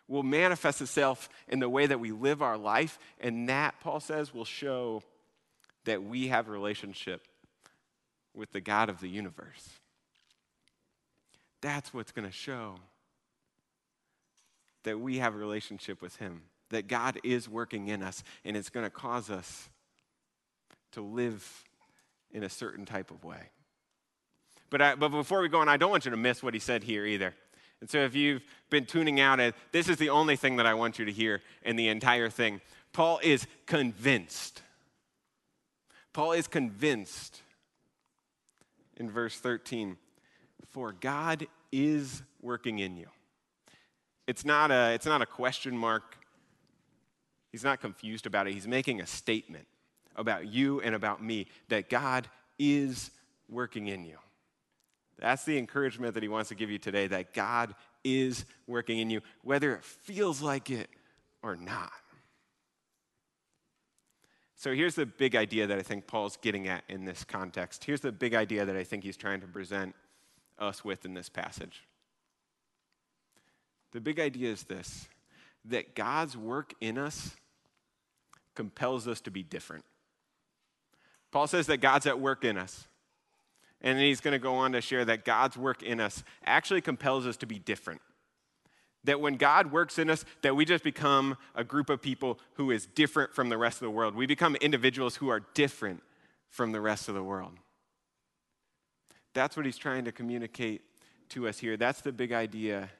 will 0.07 0.23
manifest 0.23 0.81
itself 0.81 1.29
in 1.49 1.59
the 1.59 1.69
way 1.69 1.87
that 1.87 1.99
we 1.99 2.13
live 2.13 2.43
our 2.43 2.59
life, 2.59 2.99
and 3.19 3.49
that, 3.49 3.75
Paul 3.81 3.99
says, 3.99 4.33
will 4.33 4.45
show 4.45 5.03
that 5.85 6.05
we 6.05 6.29
have 6.29 6.47
a 6.47 6.53
relationship 6.53 7.27
with 8.35 8.53
the 8.53 8.61
God 8.61 8.89
of 8.89 9.01
the 9.01 9.09
universe. 9.09 9.69
That's 11.61 11.93
what's 11.93 12.13
going 12.13 12.29
to 12.29 12.33
show 12.33 12.77
that 14.85 15.01
we 15.01 15.19
have 15.19 15.35
a 15.35 15.39
relationship 15.39 16.03
with 16.03 16.17
Him 16.17 16.43
that 16.71 16.89
God 16.89 17.19
is 17.23 17.49
working 17.49 17.89
in 17.89 18.03
us, 18.03 18.25
and 18.45 18.57
it's 18.57 18.71
going 18.71 18.85
to 18.85 18.91
cause 18.91 19.31
us 19.31 19.69
to 20.93 21.03
live 21.03 21.65
in 22.31 22.43
a 22.43 22.49
certain 22.49 22.85
type 22.85 23.11
of 23.11 23.25
way. 23.25 23.51
But, 24.71 24.83
I, 24.83 24.95
but 24.95 25.11
before 25.11 25.43
we 25.43 25.49
go 25.49 25.61
on, 25.61 25.69
I 25.69 25.77
don't 25.77 25.91
want 25.91 26.07
you 26.07 26.11
to 26.11 26.17
miss 26.17 26.43
what 26.43 26.55
he 26.55 26.61
said 26.61 26.83
here 26.83 27.05
either. 27.05 27.35
And 27.81 27.91
so 27.91 27.99
if 27.99 28.15
you've 28.15 28.43
been 28.71 28.87
tuning 28.87 29.21
out, 29.21 29.39
uh, 29.39 29.53
this 29.71 29.89
is 29.89 29.97
the 29.97 30.11
only 30.11 30.37
thing 30.37 30.57
that 30.57 30.67
I 30.67 30.75
want 30.75 30.99
you 30.99 31.05
to 31.05 31.13
hear 31.13 31.43
in 31.63 31.77
the 31.77 31.89
entire 31.89 32.31
thing. 32.31 32.61
Paul 32.93 33.21
is 33.23 33.47
convinced. 33.67 34.63
Paul 36.13 36.33
is 36.33 36.47
convinced 36.47 37.43
in 38.97 39.11
verse 39.11 39.39
13 39.39 39.97
for 40.69 40.93
God 40.93 41.47
is 41.71 42.23
working 42.41 42.79
in 42.79 42.97
you. 42.97 43.09
It's 44.27 44.45
not 44.45 44.71
a, 44.71 44.93
it's 44.93 45.07
not 45.07 45.23
a 45.23 45.27
question 45.27 45.77
mark. 45.77 46.17
He's 47.51 47.65
not 47.65 47.81
confused 47.81 48.27
about 48.27 48.47
it. 48.47 48.55
He's 48.55 48.69
making 48.69 49.01
a 49.01 49.07
statement 49.07 49.67
about 50.17 50.47
you 50.47 50.81
and 50.81 50.95
about 50.95 51.23
me 51.23 51.47
that 51.69 51.91
God 51.91 52.29
is 52.59 53.11
working 53.49 53.89
in 53.89 54.05
you. 54.05 54.17
That's 55.19 55.45
the 55.45 55.59
encouragement 55.59 56.15
that 56.15 56.23
he 56.23 56.29
wants 56.29 56.49
to 56.49 56.55
give 56.55 56.71
you 56.71 56.79
today 56.79 57.07
that 57.09 57.33
God 57.33 57.75
is 58.03 58.45
working 58.67 58.99
in 58.99 59.11
you, 59.11 59.21
whether 59.43 59.75
it 59.75 59.85
feels 59.85 60.41
like 60.41 60.71
it 60.71 60.89
or 61.43 61.57
not. 61.57 61.93
So 64.57 64.73
here's 64.75 64.95
the 64.95 65.07
big 65.07 65.35
idea 65.35 65.67
that 65.67 65.79
I 65.79 65.83
think 65.83 66.07
Paul's 66.07 66.37
getting 66.37 66.69
at 66.69 66.85
in 66.89 67.05
this 67.05 67.25
context. 67.25 67.85
Here's 67.85 68.01
the 68.01 68.13
big 68.13 68.35
idea 68.35 68.65
that 68.65 68.77
I 68.77 68.85
think 68.85 69.03
he's 69.03 69.17
trying 69.17 69.41
to 69.41 69.47
present 69.47 69.95
us 70.59 70.85
with 70.85 71.05
in 71.05 71.15
this 71.15 71.29
passage. 71.29 71.83
The 73.93 74.01
big 74.01 74.19
idea 74.19 74.51
is 74.51 74.65
this 74.65 75.09
that 75.67 75.95
God's 75.95 76.37
work 76.37 76.75
in 76.81 76.99
us 76.99 77.37
compels 78.55 79.07
us 79.07 79.21
to 79.21 79.31
be 79.31 79.43
different. 79.43 79.85
Paul 81.31 81.47
says 81.47 81.67
that 81.69 81.79
God's 81.79 82.07
at 82.07 82.21
work 82.21 82.45
in 82.45 82.59
us. 82.59 82.89
And 83.81 83.99
then 83.99 84.05
he's 84.05 84.21
going 84.21 84.33
to 84.33 84.39
go 84.39 84.55
on 84.55 84.73
to 84.73 84.81
share 84.81 85.05
that 85.05 85.25
God's 85.25 85.57
work 85.57 85.83
in 85.83 86.01
us 86.01 86.23
actually 86.45 86.81
compels 86.81 87.27
us 87.27 87.37
to 87.39 87.47
be 87.47 87.59
different. 87.59 88.01
That 89.05 89.21
when 89.21 89.35
God 89.35 89.73
works 89.73 89.99
in 89.99 90.09
us, 90.09 90.25
that 90.43 90.55
we 90.55 90.65
just 90.65 90.85
become 90.85 91.37
a 91.57 91.65
group 91.65 91.91
of 91.91 92.01
people 92.01 92.39
who 92.55 92.71
is 92.71 92.87
different 92.87 93.35
from 93.35 93.49
the 93.49 93.59
rest 93.59 93.77
of 93.77 93.87
the 93.87 93.91
world. 93.91 94.15
We 94.15 94.27
become 94.27 94.55
individuals 94.57 95.17
who 95.17 95.29
are 95.29 95.41
different 95.55 96.03
from 96.51 96.71
the 96.71 96.81
rest 96.81 97.09
of 97.09 97.17
the 97.17 97.25
world. 97.25 97.55
That's 99.35 99.57
what 99.57 99.67
he's 99.67 99.79
trying 99.79 100.05
to 100.05 100.13
communicate 100.13 100.83
to 101.31 101.49
us 101.49 101.59
here. 101.59 101.77
That's 101.77 102.03
the 102.03 102.13
big 102.13 102.33
idea 102.33 102.91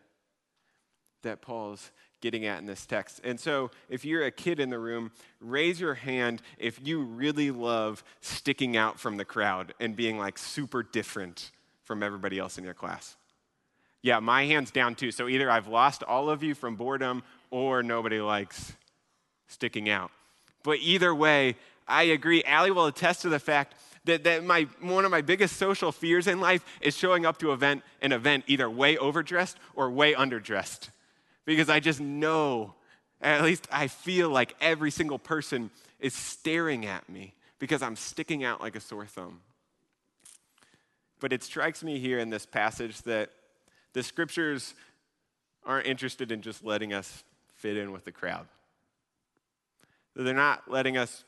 that 1.23 1.43
Paul's 1.43 1.91
getting 2.23 2.47
at 2.47 2.61
in 2.61 2.67
this 2.67 2.87
text. 2.87 3.21
And 3.25 3.39
so, 3.39 3.71
if 3.91 4.05
you're 4.05 4.25
a 4.25 4.31
kid 4.31 4.61
in 4.61 4.71
the 4.71 4.79
room, 4.79 5.11
raise 5.41 5.79
your 5.79 5.95
hand 5.95 6.41
if 6.57 6.81
you 6.83 7.03
really 7.03 7.51
love 7.51 8.03
sticking 8.23 8.77
out 8.77 8.99
from 8.99 9.19
the 9.19 9.25
crowd 9.25 9.75
and 9.79 9.95
being 9.95 10.19
like 10.19 10.39
super 10.39 10.83
different 10.83 11.51
from 11.85 12.03
everybody 12.03 12.39
else 12.39 12.57
in 12.57 12.65
your 12.65 12.75
class. 12.75 13.17
Yeah, 14.01 14.21
my 14.21 14.47
hand's 14.47 14.71
down 14.71 14.95
too. 14.95 15.11
So 15.11 15.29
either 15.29 15.51
I've 15.51 15.69
lost 15.69 16.03
all 16.03 16.31
of 16.31 16.43
you 16.43 16.55
from 16.55 16.77
boredom 16.77 17.23
or 17.51 17.83
nobody 17.83 18.21
likes 18.21 18.73
sticking 19.49 19.89
out. 19.89 20.11
But 20.63 20.79
either 20.81 21.15
way, 21.15 21.57
I 21.87 22.05
agree. 22.05 22.43
Allie 22.45 22.71
will 22.71 22.87
attest 22.87 23.23
to 23.23 23.29
the 23.29 23.39
fact 23.39 23.75
that, 24.05 24.25
that 24.25 24.45
my, 24.45 24.67
one 24.81 25.05
of 25.05 25.11
my 25.11 25.21
biggest 25.21 25.57
social 25.57 25.93
fears 25.93 26.27
in 26.27 26.41
life 26.41 26.65
is 26.81 26.97
showing 26.97 27.27
up 27.27 27.39
to 27.39 27.53
event, 27.53 27.83
an 28.01 28.13
event 28.13 28.45
either 28.47 28.69
way 28.71 28.97
overdressed 28.97 29.59
or 29.75 29.91
way 29.91 30.15
underdressed 30.15 30.89
because 31.45 31.69
I 31.69 31.81
just 31.81 32.01
know, 32.01 32.75
at 33.21 33.43
least 33.43 33.67
I 33.71 33.89
feel 33.89 34.31
like 34.31 34.55
every 34.61 34.91
single 34.91 35.19
person 35.19 35.71
is 36.01 36.15
staring 36.15 36.87
at 36.87 37.09
me 37.09 37.35
because 37.59 37.83
I'm 37.83 37.97
sticking 37.97 38.45
out 38.45 38.61
like 38.61 38.77
a 38.77 38.81
sore 38.81 39.07
thumb. 39.07 39.41
But 41.21 41.33
it 41.33 41.43
strikes 41.43 41.85
me 41.85 41.99
here 41.99 42.19
in 42.19 42.31
this 42.31 42.47
passage 42.47 43.03
that 43.03 43.31
the 43.93 44.03
scriptures 44.03 44.75
aren't 45.65 45.87
interested 45.87 46.33
in 46.33 46.43
just 46.43 46.65
letting 46.65 46.93
us 46.93 47.23
fit 47.55 47.77
in 47.77 47.93
with 47.93 48.05
the 48.05 48.13
crowd. 48.13 48.47
They're 50.17 50.35
not 50.35 50.71
letting 50.71 50.97
us 50.97 51.25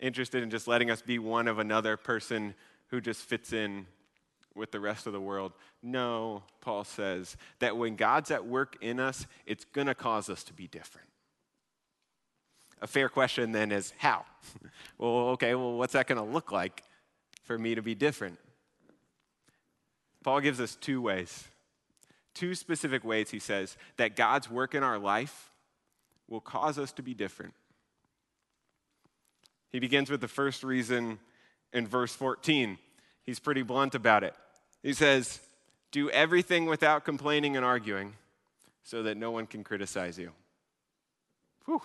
interested 0.00 0.42
in 0.42 0.50
just 0.50 0.66
letting 0.66 0.90
us 0.90 1.02
be 1.02 1.18
one 1.18 1.46
of 1.46 1.58
another 1.58 1.96
person 1.96 2.54
who 2.88 3.00
just 3.00 3.20
fits 3.20 3.52
in 3.52 3.86
with 4.54 4.70
the 4.70 4.80
rest 4.80 5.06
of 5.06 5.12
the 5.12 5.20
world. 5.20 5.52
No, 5.82 6.42
Paul 6.60 6.84
says 6.84 7.36
that 7.58 7.76
when 7.76 7.96
God's 7.96 8.30
at 8.30 8.46
work 8.46 8.76
in 8.80 9.00
us, 9.00 9.26
it's 9.46 9.64
going 9.64 9.86
to 9.86 9.94
cause 9.94 10.28
us 10.30 10.44
to 10.44 10.52
be 10.52 10.66
different. 10.66 11.08
A 12.80 12.86
fair 12.86 13.08
question 13.08 13.52
then 13.52 13.72
is 13.72 13.92
how? 13.98 14.24
well, 14.98 15.28
okay, 15.30 15.54
well, 15.54 15.76
what's 15.76 15.94
that 15.94 16.06
going 16.06 16.24
to 16.24 16.32
look 16.32 16.52
like 16.52 16.82
for 17.42 17.58
me 17.58 17.74
to 17.74 17.82
be 17.82 17.94
different? 17.94 18.38
Paul 20.22 20.40
gives 20.40 20.60
us 20.60 20.76
two 20.76 21.02
ways, 21.02 21.44
two 22.34 22.54
specific 22.54 23.04
ways, 23.04 23.30
he 23.30 23.38
says, 23.38 23.76
that 23.96 24.16
God's 24.16 24.50
work 24.50 24.74
in 24.74 24.82
our 24.82 24.98
life 24.98 25.50
will 26.28 26.40
cause 26.40 26.78
us 26.78 26.92
to 26.92 27.02
be 27.02 27.14
different. 27.14 27.54
He 29.70 29.80
begins 29.80 30.08
with 30.08 30.20
the 30.20 30.28
first 30.28 30.64
reason 30.64 31.18
in 31.72 31.86
verse 31.86 32.14
14. 32.14 32.78
He's 33.24 33.40
pretty 33.40 33.62
blunt 33.62 33.94
about 33.94 34.24
it. 34.24 34.34
He 34.84 34.92
says, 34.92 35.40
Do 35.90 36.10
everything 36.10 36.66
without 36.66 37.04
complaining 37.04 37.56
and 37.56 37.64
arguing 37.64 38.12
so 38.84 39.02
that 39.02 39.16
no 39.16 39.30
one 39.30 39.46
can 39.46 39.64
criticize 39.64 40.18
you. 40.18 40.30
Whew. 41.64 41.80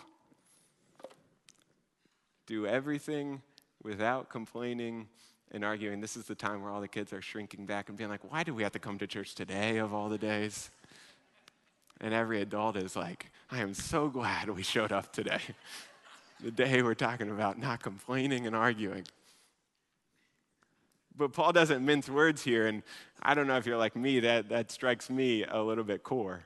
Do 2.46 2.68
everything 2.68 3.42
without 3.82 4.30
complaining 4.30 5.08
and 5.52 5.64
arguing. 5.64 6.02
This 6.02 6.18
is 6.18 6.26
the 6.26 6.36
time 6.36 6.62
where 6.62 6.72
all 6.72 6.82
the 6.82 6.90
kids 6.90 7.14
are 7.14 7.22
shrinking 7.22 7.66
back 7.66 7.88
and 7.88 7.98
being 7.98 8.10
like, 8.10 8.30
Why 8.30 8.44
do 8.44 8.54
we 8.54 8.64
have 8.64 8.74
to 8.74 8.80
come 8.80 9.00
to 9.00 9.08
church 9.08 9.34
today 9.34 9.78
of 9.78 9.94
all 9.94 10.10
the 10.10 10.18
days? 10.18 10.70
And 12.02 12.14
every 12.14 12.42
adult 12.42 12.76
is 12.76 12.98
like, 12.98 13.32
I 13.50 13.62
am 13.62 13.74
so 13.74 14.10
glad 14.10 14.50
we 14.50 14.62
showed 14.62 14.92
up 14.92 15.14
today. 15.14 15.40
the 16.44 16.52
day 16.52 16.82
we're 16.82 16.96
talking 16.96 17.30
about 17.30 17.58
not 17.58 17.82
complaining 17.82 18.46
and 18.46 18.56
arguing. 18.56 19.06
But 21.16 21.34
Paul 21.34 21.52
doesn't 21.52 21.86
mince 21.86 22.08
words 22.10 22.44
here, 22.44 22.68
and 22.68 22.84
I 23.22 23.34
don't 23.34 23.48
know 23.48 23.58
if 23.58 23.66
you're 23.66 23.78
like 23.78 23.96
me, 23.96 24.22
that, 24.22 24.50
that 24.50 24.72
strikes 24.72 25.10
me 25.10 25.44
a 25.44 25.62
little 25.62 25.84
bit 25.84 26.04
core. 26.04 26.44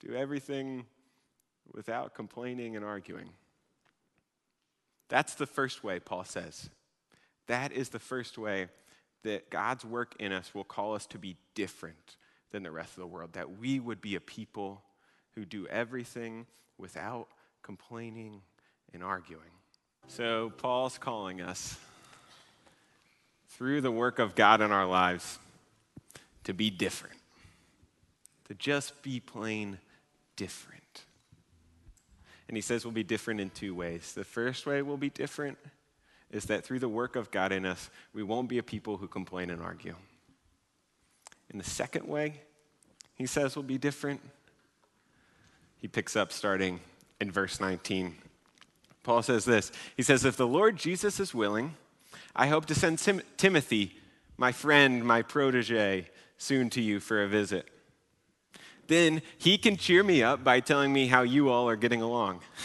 Do 0.00 0.14
everything 0.14 0.86
without 1.72 2.14
complaining 2.14 2.74
and 2.76 2.84
arguing. 2.84 3.30
That's 5.08 5.34
the 5.34 5.46
first 5.46 5.84
way, 5.84 6.00
Paul 6.00 6.24
says. 6.24 6.70
That 7.46 7.72
is 7.72 7.90
the 7.90 7.98
first 7.98 8.38
way 8.38 8.68
that 9.24 9.50
God's 9.50 9.84
work 9.84 10.14
in 10.18 10.32
us 10.32 10.54
will 10.54 10.64
call 10.64 10.94
us 10.94 11.06
to 11.08 11.18
be 11.18 11.36
different 11.54 12.16
than 12.50 12.62
the 12.62 12.70
rest 12.70 12.90
of 12.90 13.00
the 13.00 13.06
world, 13.06 13.34
that 13.34 13.58
we 13.58 13.78
would 13.78 14.00
be 14.00 14.16
a 14.16 14.20
people 14.20 14.82
who 15.34 15.44
do 15.44 15.66
everything 15.68 16.46
without 16.78 17.28
complaining 17.62 18.42
and 18.92 19.02
arguing. 19.02 19.42
So, 20.08 20.52
Paul's 20.58 20.98
calling 20.98 21.40
us 21.40 21.78
through 23.56 23.80
the 23.80 23.90
work 23.90 24.18
of 24.18 24.34
God 24.34 24.60
in 24.60 24.72
our 24.72 24.86
lives 24.86 25.38
to 26.44 26.54
be 26.54 26.70
different, 26.70 27.16
to 28.48 28.54
just 28.54 29.02
be 29.02 29.20
plain 29.20 29.78
different. 30.36 31.02
And 32.48 32.56
he 32.56 32.60
says 32.60 32.84
we'll 32.84 32.92
be 32.92 33.02
different 33.02 33.40
in 33.40 33.50
two 33.50 33.74
ways. 33.74 34.12
The 34.14 34.24
first 34.24 34.66
way 34.66 34.82
we'll 34.82 34.96
be 34.96 35.10
different 35.10 35.58
is 36.30 36.46
that 36.46 36.64
through 36.64 36.78
the 36.78 36.88
work 36.88 37.14
of 37.14 37.30
God 37.30 37.52
in 37.52 37.66
us, 37.66 37.90
we 38.14 38.22
won't 38.22 38.48
be 38.48 38.58
a 38.58 38.62
people 38.62 38.96
who 38.96 39.06
complain 39.06 39.50
and 39.50 39.62
argue. 39.62 39.94
In 41.50 41.58
the 41.58 41.64
second 41.64 42.06
way, 42.06 42.40
he 43.14 43.26
says 43.26 43.54
we'll 43.54 43.62
be 43.62 43.78
different. 43.78 44.20
He 45.76 45.88
picks 45.88 46.16
up 46.16 46.32
starting 46.32 46.80
in 47.20 47.30
verse 47.30 47.60
19. 47.60 48.16
Paul 49.02 49.22
says 49.22 49.44
this 49.44 49.72
He 49.96 50.02
says, 50.02 50.24
If 50.24 50.36
the 50.36 50.46
Lord 50.46 50.76
Jesus 50.76 51.20
is 51.20 51.34
willing, 51.34 51.74
I 52.34 52.46
hope 52.46 52.66
to 52.66 52.74
send 52.74 52.98
Tim- 52.98 53.22
Timothy, 53.36 53.96
my 54.36 54.52
friend, 54.52 55.04
my 55.04 55.22
protege, 55.22 56.08
soon 56.38 56.70
to 56.70 56.80
you 56.80 56.98
for 56.98 57.22
a 57.22 57.28
visit. 57.28 57.68
Then 58.88 59.22
he 59.38 59.58
can 59.58 59.76
cheer 59.76 60.02
me 60.02 60.22
up 60.22 60.42
by 60.42 60.60
telling 60.60 60.92
me 60.92 61.06
how 61.06 61.22
you 61.22 61.50
all 61.50 61.68
are 61.68 61.76
getting 61.76 62.02
along. 62.02 62.40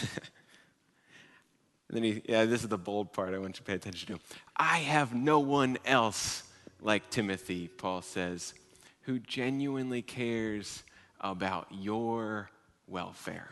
and 1.88 1.90
then 1.90 2.02
he, 2.02 2.22
yeah, 2.28 2.44
this 2.44 2.62
is 2.62 2.68
the 2.68 2.78
bold 2.78 3.12
part 3.12 3.34
I 3.34 3.38
want 3.38 3.56
you 3.56 3.58
to 3.58 3.62
pay 3.62 3.74
attention 3.74 4.16
to. 4.16 4.20
I 4.56 4.78
have 4.78 5.14
no 5.14 5.38
one 5.38 5.78
else 5.84 6.42
like 6.80 7.10
Timothy, 7.10 7.68
Paul 7.68 8.02
says, 8.02 8.54
who 9.02 9.18
genuinely 9.18 10.02
cares 10.02 10.82
about 11.20 11.68
your 11.70 12.50
welfare. 12.86 13.50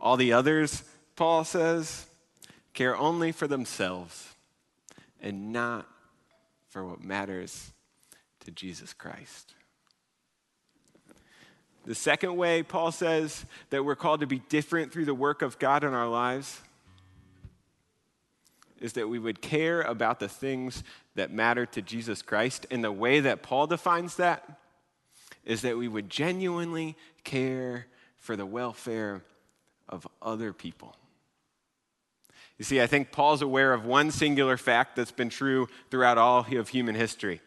All 0.00 0.16
the 0.16 0.32
others, 0.32 0.84
Paul 1.16 1.44
says, 1.44 2.06
care 2.78 2.96
only 2.96 3.32
for 3.32 3.48
themselves 3.48 4.36
and 5.20 5.52
not 5.52 5.84
for 6.68 6.86
what 6.86 7.02
matters 7.02 7.72
to 8.38 8.52
Jesus 8.52 8.92
Christ. 8.92 9.56
The 11.86 11.96
second 11.96 12.36
way, 12.36 12.62
Paul 12.62 12.92
says, 12.92 13.44
that 13.70 13.84
we're 13.84 13.96
called 13.96 14.20
to 14.20 14.28
be 14.28 14.38
different 14.48 14.92
through 14.92 15.06
the 15.06 15.14
work 15.14 15.42
of 15.42 15.58
God 15.58 15.82
in 15.82 15.92
our 15.92 16.06
lives 16.06 16.60
is 18.80 18.92
that 18.92 19.08
we 19.08 19.18
would 19.18 19.42
care 19.42 19.82
about 19.82 20.20
the 20.20 20.28
things 20.28 20.84
that 21.16 21.32
matter 21.32 21.66
to 21.66 21.82
Jesus 21.82 22.22
Christ. 22.22 22.64
And 22.70 22.84
the 22.84 22.92
way 22.92 23.18
that 23.18 23.42
Paul 23.42 23.66
defines 23.66 24.14
that 24.18 24.60
is 25.44 25.62
that 25.62 25.76
we 25.76 25.88
would 25.88 26.08
genuinely 26.08 26.94
care 27.24 27.86
for 28.20 28.36
the 28.36 28.46
welfare 28.46 29.24
of 29.88 30.06
other 30.22 30.52
people. 30.52 30.94
You 32.58 32.64
see, 32.64 32.80
I 32.80 32.86
think 32.86 33.12
Paul's 33.12 33.40
aware 33.40 33.72
of 33.72 33.84
one 33.84 34.10
singular 34.10 34.56
fact 34.56 34.96
that's 34.96 35.12
been 35.12 35.28
true 35.28 35.68
throughout 35.90 36.18
all 36.18 36.44
of 36.50 36.68
human 36.68 36.96
history 36.96 37.40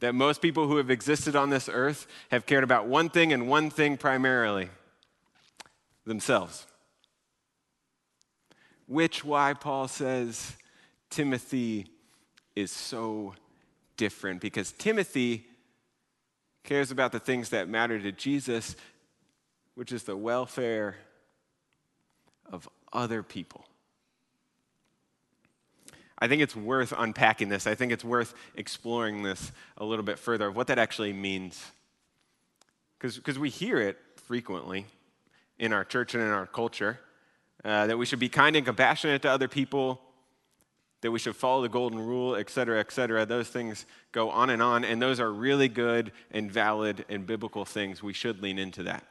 that 0.00 0.14
most 0.14 0.42
people 0.42 0.68
who 0.68 0.76
have 0.76 0.90
existed 0.90 1.34
on 1.34 1.48
this 1.48 1.66
earth 1.72 2.06
have 2.30 2.44
cared 2.44 2.62
about 2.62 2.86
one 2.86 3.08
thing 3.08 3.32
and 3.32 3.48
one 3.48 3.70
thing 3.70 3.96
primarily 3.96 4.68
themselves. 6.04 6.66
Which 8.86 9.24
why 9.24 9.54
Paul 9.54 9.88
says 9.88 10.56
Timothy 11.08 11.86
is 12.54 12.70
so 12.70 13.34
different 13.96 14.42
because 14.42 14.72
Timothy 14.72 15.46
cares 16.64 16.90
about 16.90 17.12
the 17.12 17.20
things 17.20 17.48
that 17.48 17.68
matter 17.68 17.98
to 17.98 18.12
Jesus, 18.12 18.76
which 19.74 19.90
is 19.90 20.02
the 20.02 20.16
welfare 20.16 20.96
of 22.52 22.68
other 22.92 23.22
people. 23.22 23.64
I 26.18 26.28
think 26.28 26.42
it's 26.42 26.54
worth 26.54 26.92
unpacking 26.96 27.48
this. 27.48 27.66
I 27.66 27.74
think 27.74 27.92
it's 27.92 28.04
worth 28.04 28.34
exploring 28.54 29.22
this 29.22 29.52
a 29.76 29.84
little 29.84 30.04
bit 30.04 30.18
further 30.18 30.46
of 30.48 30.56
what 30.56 30.68
that 30.68 30.78
actually 30.78 31.12
means. 31.12 31.64
Because 32.98 33.38
we 33.38 33.50
hear 33.50 33.78
it 33.80 33.98
frequently 34.16 34.86
in 35.58 35.72
our 35.72 35.84
church 35.84 36.14
and 36.14 36.22
in 36.22 36.30
our 36.30 36.46
culture 36.46 36.98
uh, 37.64 37.86
that 37.86 37.98
we 37.98 38.06
should 38.06 38.18
be 38.18 38.28
kind 38.28 38.56
and 38.56 38.64
compassionate 38.64 39.22
to 39.22 39.30
other 39.30 39.48
people, 39.48 40.00
that 41.00 41.10
we 41.10 41.18
should 41.18 41.36
follow 41.36 41.62
the 41.62 41.68
golden 41.68 41.98
rule, 41.98 42.36
et 42.36 42.48
cetera, 42.48 42.80
et 42.80 42.92
cetera. 42.92 43.26
Those 43.26 43.48
things 43.48 43.84
go 44.12 44.30
on 44.30 44.50
and 44.50 44.62
on, 44.62 44.84
and 44.84 45.02
those 45.02 45.20
are 45.20 45.30
really 45.30 45.68
good 45.68 46.12
and 46.30 46.50
valid 46.50 47.04
and 47.08 47.26
biblical 47.26 47.64
things. 47.64 48.02
We 48.02 48.12
should 48.12 48.42
lean 48.42 48.58
into 48.58 48.82
that. 48.84 49.04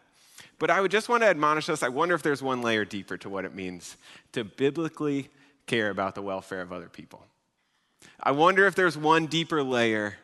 But 0.59 0.69
I 0.69 0.81
would 0.81 0.91
just 0.91 1.09
want 1.09 1.23
to 1.23 1.27
admonish 1.27 1.69
us 1.69 1.83
I 1.83 1.89
wonder 1.89 2.15
if 2.15 2.23
there's 2.23 2.41
one 2.41 2.61
layer 2.61 2.85
deeper 2.85 3.17
to 3.17 3.29
what 3.29 3.45
it 3.45 3.53
means 3.53 3.97
to 4.31 4.43
biblically 4.43 5.29
care 5.65 5.89
about 5.89 6.15
the 6.15 6.21
welfare 6.21 6.61
of 6.61 6.71
other 6.71 6.89
people. 6.89 7.25
I 8.21 8.31
wonder 8.31 8.67
if 8.67 8.75
there's 8.75 8.97
one 8.97 9.27
deeper 9.27 9.63
layer 9.63 10.15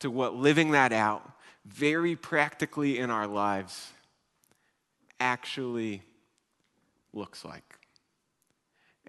to 0.00 0.10
what 0.10 0.34
living 0.34 0.72
that 0.72 0.92
out 0.92 1.28
very 1.64 2.16
practically 2.16 2.98
in 2.98 3.10
our 3.10 3.26
lives 3.26 3.90
actually 5.18 6.02
looks 7.12 7.44
like. 7.44 7.64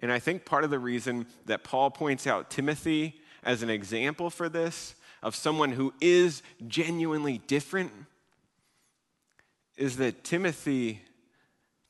And 0.00 0.12
I 0.12 0.18
think 0.18 0.44
part 0.44 0.64
of 0.64 0.70
the 0.70 0.78
reason 0.78 1.26
that 1.46 1.64
Paul 1.64 1.90
points 1.90 2.26
out 2.26 2.50
Timothy 2.50 3.20
as 3.42 3.62
an 3.62 3.70
example 3.70 4.30
for 4.30 4.48
this, 4.48 4.94
of 5.22 5.36
someone 5.36 5.72
who 5.72 5.92
is 6.00 6.42
genuinely 6.66 7.38
different, 7.38 7.92
is 9.76 9.96
that 9.96 10.24
Timothy 10.24 11.00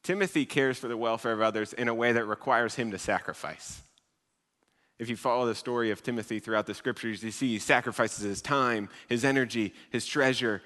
Timothy 0.03 0.45
cares 0.45 0.79
for 0.79 0.89
the 0.89 0.97
welfare 0.97 1.33
of 1.33 1.41
others 1.41 1.73
in 1.73 1.89
a 1.89 1.95
way 1.95 2.13
that 2.13 2.25
requires 2.25 2.75
him 2.75 2.91
to 2.91 2.99
sacrifice. 2.99 3.83
If 4.99 5.09
you 5.09 5.17
follow 5.17 5.47
the 5.47 5.55
story 5.55 5.91
of 5.91 6.03
Timothy 6.03 6.39
throughout 6.39 6.67
the 6.67 6.75
scriptures, 6.75 7.23
you 7.23 7.31
see 7.31 7.49
he 7.49 7.59
sacrifices 7.59 8.25
his 8.25 8.43
time, 8.43 8.89
his 9.09 9.25
energy, 9.25 9.75
his 9.91 10.07
treasure, 10.07 10.63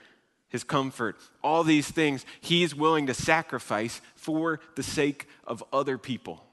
his 0.48 0.64
comfort, 0.64 1.16
all 1.42 1.64
these 1.64 1.90
things 1.90 2.24
he's 2.40 2.74
willing 2.74 3.06
to 3.06 3.14
sacrifice 3.14 4.00
for 4.14 4.60
the 4.74 4.82
sake 4.82 5.26
of 5.46 5.62
other 5.72 5.98
people. 5.98 6.44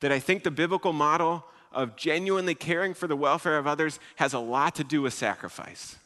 That 0.00 0.12
I 0.12 0.18
think 0.18 0.42
the 0.42 0.50
biblical 0.50 0.92
model 0.92 1.44
of 1.72 1.96
genuinely 1.96 2.54
caring 2.54 2.94
for 2.94 3.06
the 3.06 3.16
welfare 3.16 3.58
of 3.58 3.66
others 3.66 3.98
has 4.16 4.32
a 4.32 4.38
lot 4.38 4.76
to 4.76 4.84
do 4.84 5.02
with 5.02 5.14
sacrifice. 5.14 5.96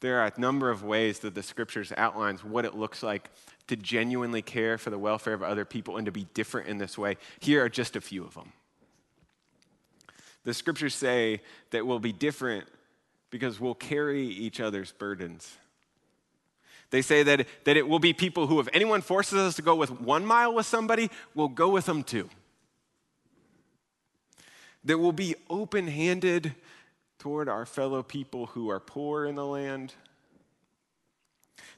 There 0.00 0.20
are 0.20 0.32
a 0.34 0.40
number 0.40 0.70
of 0.70 0.82
ways 0.82 1.18
that 1.20 1.34
the 1.34 1.42
scriptures 1.42 1.92
outlines 1.96 2.42
what 2.42 2.64
it 2.64 2.74
looks 2.74 3.02
like 3.02 3.30
to 3.66 3.76
genuinely 3.76 4.42
care 4.42 4.78
for 4.78 4.90
the 4.90 4.98
welfare 4.98 5.34
of 5.34 5.42
other 5.42 5.64
people 5.64 5.96
and 5.96 6.06
to 6.06 6.12
be 6.12 6.26
different 6.34 6.68
in 6.68 6.78
this 6.78 6.96
way. 6.96 7.18
Here 7.38 7.62
are 7.64 7.68
just 7.68 7.96
a 7.96 8.00
few 8.00 8.24
of 8.24 8.34
them. 8.34 8.52
The 10.44 10.54
scriptures 10.54 10.94
say 10.94 11.42
that 11.70 11.86
we'll 11.86 11.98
be 11.98 12.12
different 12.12 12.66
because 13.28 13.60
we'll 13.60 13.74
carry 13.74 14.26
each 14.26 14.58
other's 14.58 14.90
burdens. 14.90 15.56
They 16.90 17.02
say 17.02 17.22
that, 17.22 17.46
that 17.64 17.76
it 17.76 17.86
will 17.86 17.98
be 17.98 18.12
people 18.12 18.46
who, 18.46 18.58
if 18.58 18.68
anyone 18.72 19.02
forces 19.02 19.38
us 19.38 19.56
to 19.56 19.62
go 19.62 19.76
with 19.76 19.90
one 20.00 20.24
mile 20.24 20.54
with 20.54 20.66
somebody, 20.66 21.10
we'll 21.34 21.48
go 21.48 21.68
with 21.68 21.86
them 21.86 22.02
too. 22.02 22.28
That 24.84 24.98
we'll 24.98 25.12
be 25.12 25.36
open 25.48 25.86
handed 25.86 26.54
toward 27.20 27.48
our 27.48 27.64
fellow 27.64 28.02
people 28.02 28.46
who 28.46 28.68
are 28.70 28.80
poor 28.80 29.24
in 29.26 29.36
the 29.36 29.46
land. 29.46 29.94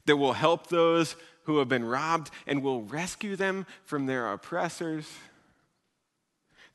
That 0.05 0.17
will 0.17 0.33
help 0.33 0.67
those 0.67 1.15
who 1.43 1.59
have 1.59 1.69
been 1.69 1.85
robbed 1.85 2.31
and 2.47 2.63
will 2.63 2.81
rescue 2.81 3.35
them 3.35 3.67
from 3.85 4.05
their 4.05 4.31
oppressors. 4.31 5.11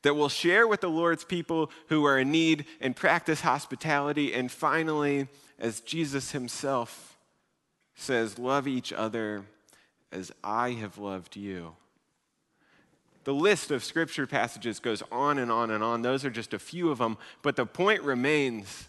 That 0.03 0.13
will 0.13 0.29
share 0.29 0.67
with 0.67 0.79
the 0.79 0.89
Lord's 0.89 1.25
people 1.25 1.71
who 1.87 2.05
are 2.05 2.19
in 2.19 2.31
need 2.31 2.65
and 2.79 2.95
practice 2.95 3.41
hospitality. 3.41 4.33
And 4.33 4.49
finally, 4.49 5.27
as 5.57 5.81
Jesus 5.81 6.31
himself 6.31 7.17
says, 7.95 8.39
love 8.39 8.67
each 8.67 8.93
other 8.93 9.43
as 10.11 10.31
I 10.43 10.71
have 10.71 10.97
loved 10.97 11.35
you. 11.35 11.75
The 13.23 13.33
list 13.33 13.71
of 13.71 13.83
scripture 13.83 14.25
passages 14.25 14.79
goes 14.79 15.03
on 15.11 15.37
and 15.37 15.51
on 15.51 15.71
and 15.71 15.83
on. 15.83 16.01
Those 16.01 16.23
are 16.23 16.29
just 16.29 16.53
a 16.53 16.59
few 16.59 16.89
of 16.89 16.99
them. 16.99 17.17
But 17.41 17.55
the 17.55 17.65
point 17.65 18.01
remains 18.01 18.87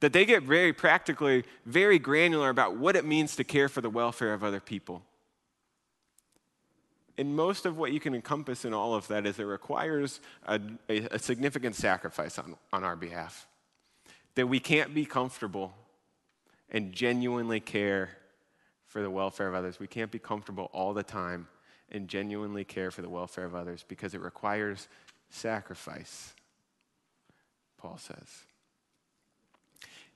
that 0.00 0.12
they 0.12 0.24
get 0.24 0.42
very 0.42 0.72
practically, 0.72 1.44
very 1.66 1.98
granular 1.98 2.50
about 2.50 2.76
what 2.76 2.96
it 2.96 3.04
means 3.04 3.36
to 3.36 3.44
care 3.44 3.68
for 3.68 3.80
the 3.80 3.90
welfare 3.90 4.32
of 4.32 4.42
other 4.42 4.60
people. 4.60 5.02
And 7.18 7.34
most 7.34 7.66
of 7.66 7.76
what 7.76 7.92
you 7.92 7.98
can 7.98 8.14
encompass 8.14 8.64
in 8.64 8.72
all 8.72 8.94
of 8.94 9.08
that 9.08 9.26
is 9.26 9.40
it 9.40 9.44
requires 9.44 10.20
a, 10.46 10.60
a, 10.88 11.00
a 11.10 11.18
significant 11.18 11.74
sacrifice 11.74 12.38
on, 12.38 12.56
on 12.72 12.84
our 12.84 12.94
behalf. 12.94 13.48
That 14.36 14.46
we 14.46 14.60
can't 14.60 14.94
be 14.94 15.04
comfortable 15.04 15.74
and 16.70 16.92
genuinely 16.92 17.58
care 17.58 18.10
for 18.86 19.02
the 19.02 19.10
welfare 19.10 19.48
of 19.48 19.54
others. 19.54 19.80
We 19.80 19.88
can't 19.88 20.12
be 20.12 20.20
comfortable 20.20 20.70
all 20.72 20.94
the 20.94 21.02
time 21.02 21.48
and 21.90 22.08
genuinely 22.08 22.64
care 22.64 22.90
for 22.90 23.02
the 23.02 23.08
welfare 23.08 23.44
of 23.44 23.54
others 23.54 23.84
because 23.88 24.14
it 24.14 24.20
requires 24.20 24.88
sacrifice, 25.30 26.34
Paul 27.78 27.98
says. 27.98 28.44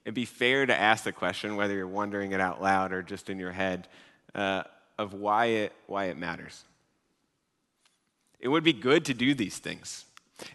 It'd 0.05 0.15
be 0.15 0.25
fair 0.25 0.67
to 0.67 0.79
ask 0.79 1.05
the 1.05 1.13
question, 1.13 1.57
whether 1.57 1.75
you're 1.75 1.87
wondering 1.87 2.33
it 2.33 2.41
out 2.41 2.61
loud 2.61 2.93
or 2.93 3.03
just 3.03 3.31
in 3.31 3.39
your 3.39 3.53
head, 3.53 3.89
uh, 4.35 4.65
of 4.99 5.15
why 5.15 5.47
it, 5.47 5.73
why 5.87 6.07
it 6.07 6.17
matters. 6.17 6.65
It 8.41 8.49
would 8.49 8.65
be 8.65 8.73
good 8.73 9.05
to 9.07 9.15
do 9.15 9.35
these 9.35 9.59
things. 9.59 10.05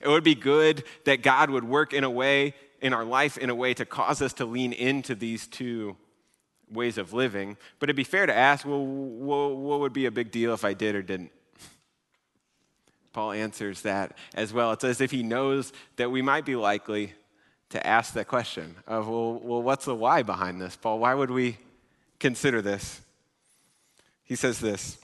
It 0.01 0.07
would 0.07 0.23
be 0.23 0.35
good 0.35 0.83
that 1.05 1.21
God 1.21 1.49
would 1.49 1.63
work 1.63 1.93
in 1.93 2.03
a 2.03 2.09
way 2.09 2.53
in 2.81 2.93
our 2.93 3.05
life 3.05 3.37
in 3.37 3.49
a 3.49 3.55
way 3.55 3.73
to 3.73 3.85
cause 3.85 4.21
us 4.21 4.33
to 4.33 4.45
lean 4.45 4.73
into 4.73 5.15
these 5.15 5.47
two 5.47 5.95
ways 6.71 6.97
of 6.97 7.13
living. 7.13 7.57
But 7.79 7.89
it'd 7.89 7.95
be 7.95 8.03
fair 8.03 8.25
to 8.25 8.35
ask, 8.35 8.65
well, 8.65 8.85
what 8.85 9.79
would 9.79 9.93
be 9.93 10.05
a 10.05 10.11
big 10.11 10.31
deal 10.31 10.53
if 10.53 10.65
I 10.65 10.73
did 10.73 10.95
or 10.95 11.01
didn't? 11.01 11.31
Paul 13.13 13.31
answers 13.31 13.81
that 13.81 14.17
as 14.35 14.53
well. 14.53 14.71
It's 14.73 14.83
as 14.83 15.01
if 15.01 15.11
he 15.11 15.23
knows 15.23 15.73
that 15.95 16.11
we 16.11 16.21
might 16.21 16.45
be 16.45 16.55
likely 16.55 17.13
to 17.69 17.85
ask 17.85 18.13
that 18.13 18.27
question 18.27 18.75
of, 18.85 19.07
well, 19.07 19.39
well 19.39 19.61
what's 19.61 19.85
the 19.85 19.95
why 19.95 20.23
behind 20.23 20.61
this, 20.61 20.75
Paul? 20.75 20.99
Why 20.99 21.13
would 21.13 21.31
we 21.31 21.57
consider 22.19 22.61
this? 22.61 23.01
He 24.23 24.35
says 24.35 24.59
this. 24.59 24.97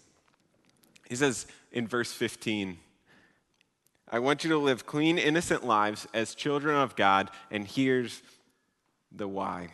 He 1.08 1.16
says, 1.16 1.48
in 1.72 1.88
verse 1.88 2.14
15. 2.14 2.78
I 4.12 4.20
want 4.20 4.44
you 4.44 4.50
to 4.52 4.58
live 4.58 4.86
clean, 4.86 5.18
innocent 5.18 5.66
lives 5.66 6.08
as 6.14 6.36
children 6.36 6.76
of 6.76 6.96
God, 6.96 7.32
and 7.50 7.68
here's 7.68 8.22
the 9.12 9.28
why 9.28 9.70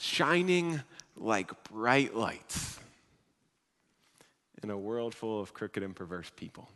shining 0.00 0.80
like 1.18 1.50
bright 1.64 2.14
lights 2.14 2.78
in 4.62 4.70
a 4.70 4.78
world 4.78 5.14
full 5.14 5.40
of 5.40 5.54
crooked 5.54 5.82
and 5.82 5.94
perverse 5.94 6.30
people. 6.36 6.68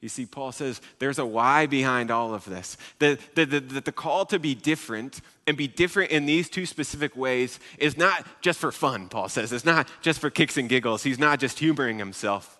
You 0.00 0.08
see, 0.08 0.24
Paul 0.24 0.52
says 0.52 0.80
there's 0.98 1.18
a 1.18 1.26
why 1.26 1.66
behind 1.66 2.10
all 2.10 2.32
of 2.32 2.46
this. 2.46 2.78
The, 3.00 3.18
the, 3.34 3.44
the, 3.44 3.60
the, 3.60 3.92
call 3.92 4.24
to 4.26 4.38
be 4.38 4.54
different 4.54 5.20
and 5.46 5.58
be 5.58 5.68
different 5.68 6.10
in 6.10 6.24
these 6.24 6.48
two 6.48 6.64
specific 6.64 7.14
ways 7.14 7.60
is 7.78 7.98
not 7.98 8.26
just 8.40 8.58
for 8.58 8.72
fun, 8.72 9.10
Paul 9.10 9.28
says. 9.28 9.52
It's 9.52 9.64
not 9.64 9.90
just 10.00 10.18
for 10.18 10.30
kicks 10.30 10.56
and 10.56 10.70
giggles. 10.70 11.02
He's 11.02 11.18
not 11.18 11.38
just 11.38 11.58
humoring 11.58 11.98
himself 11.98 12.58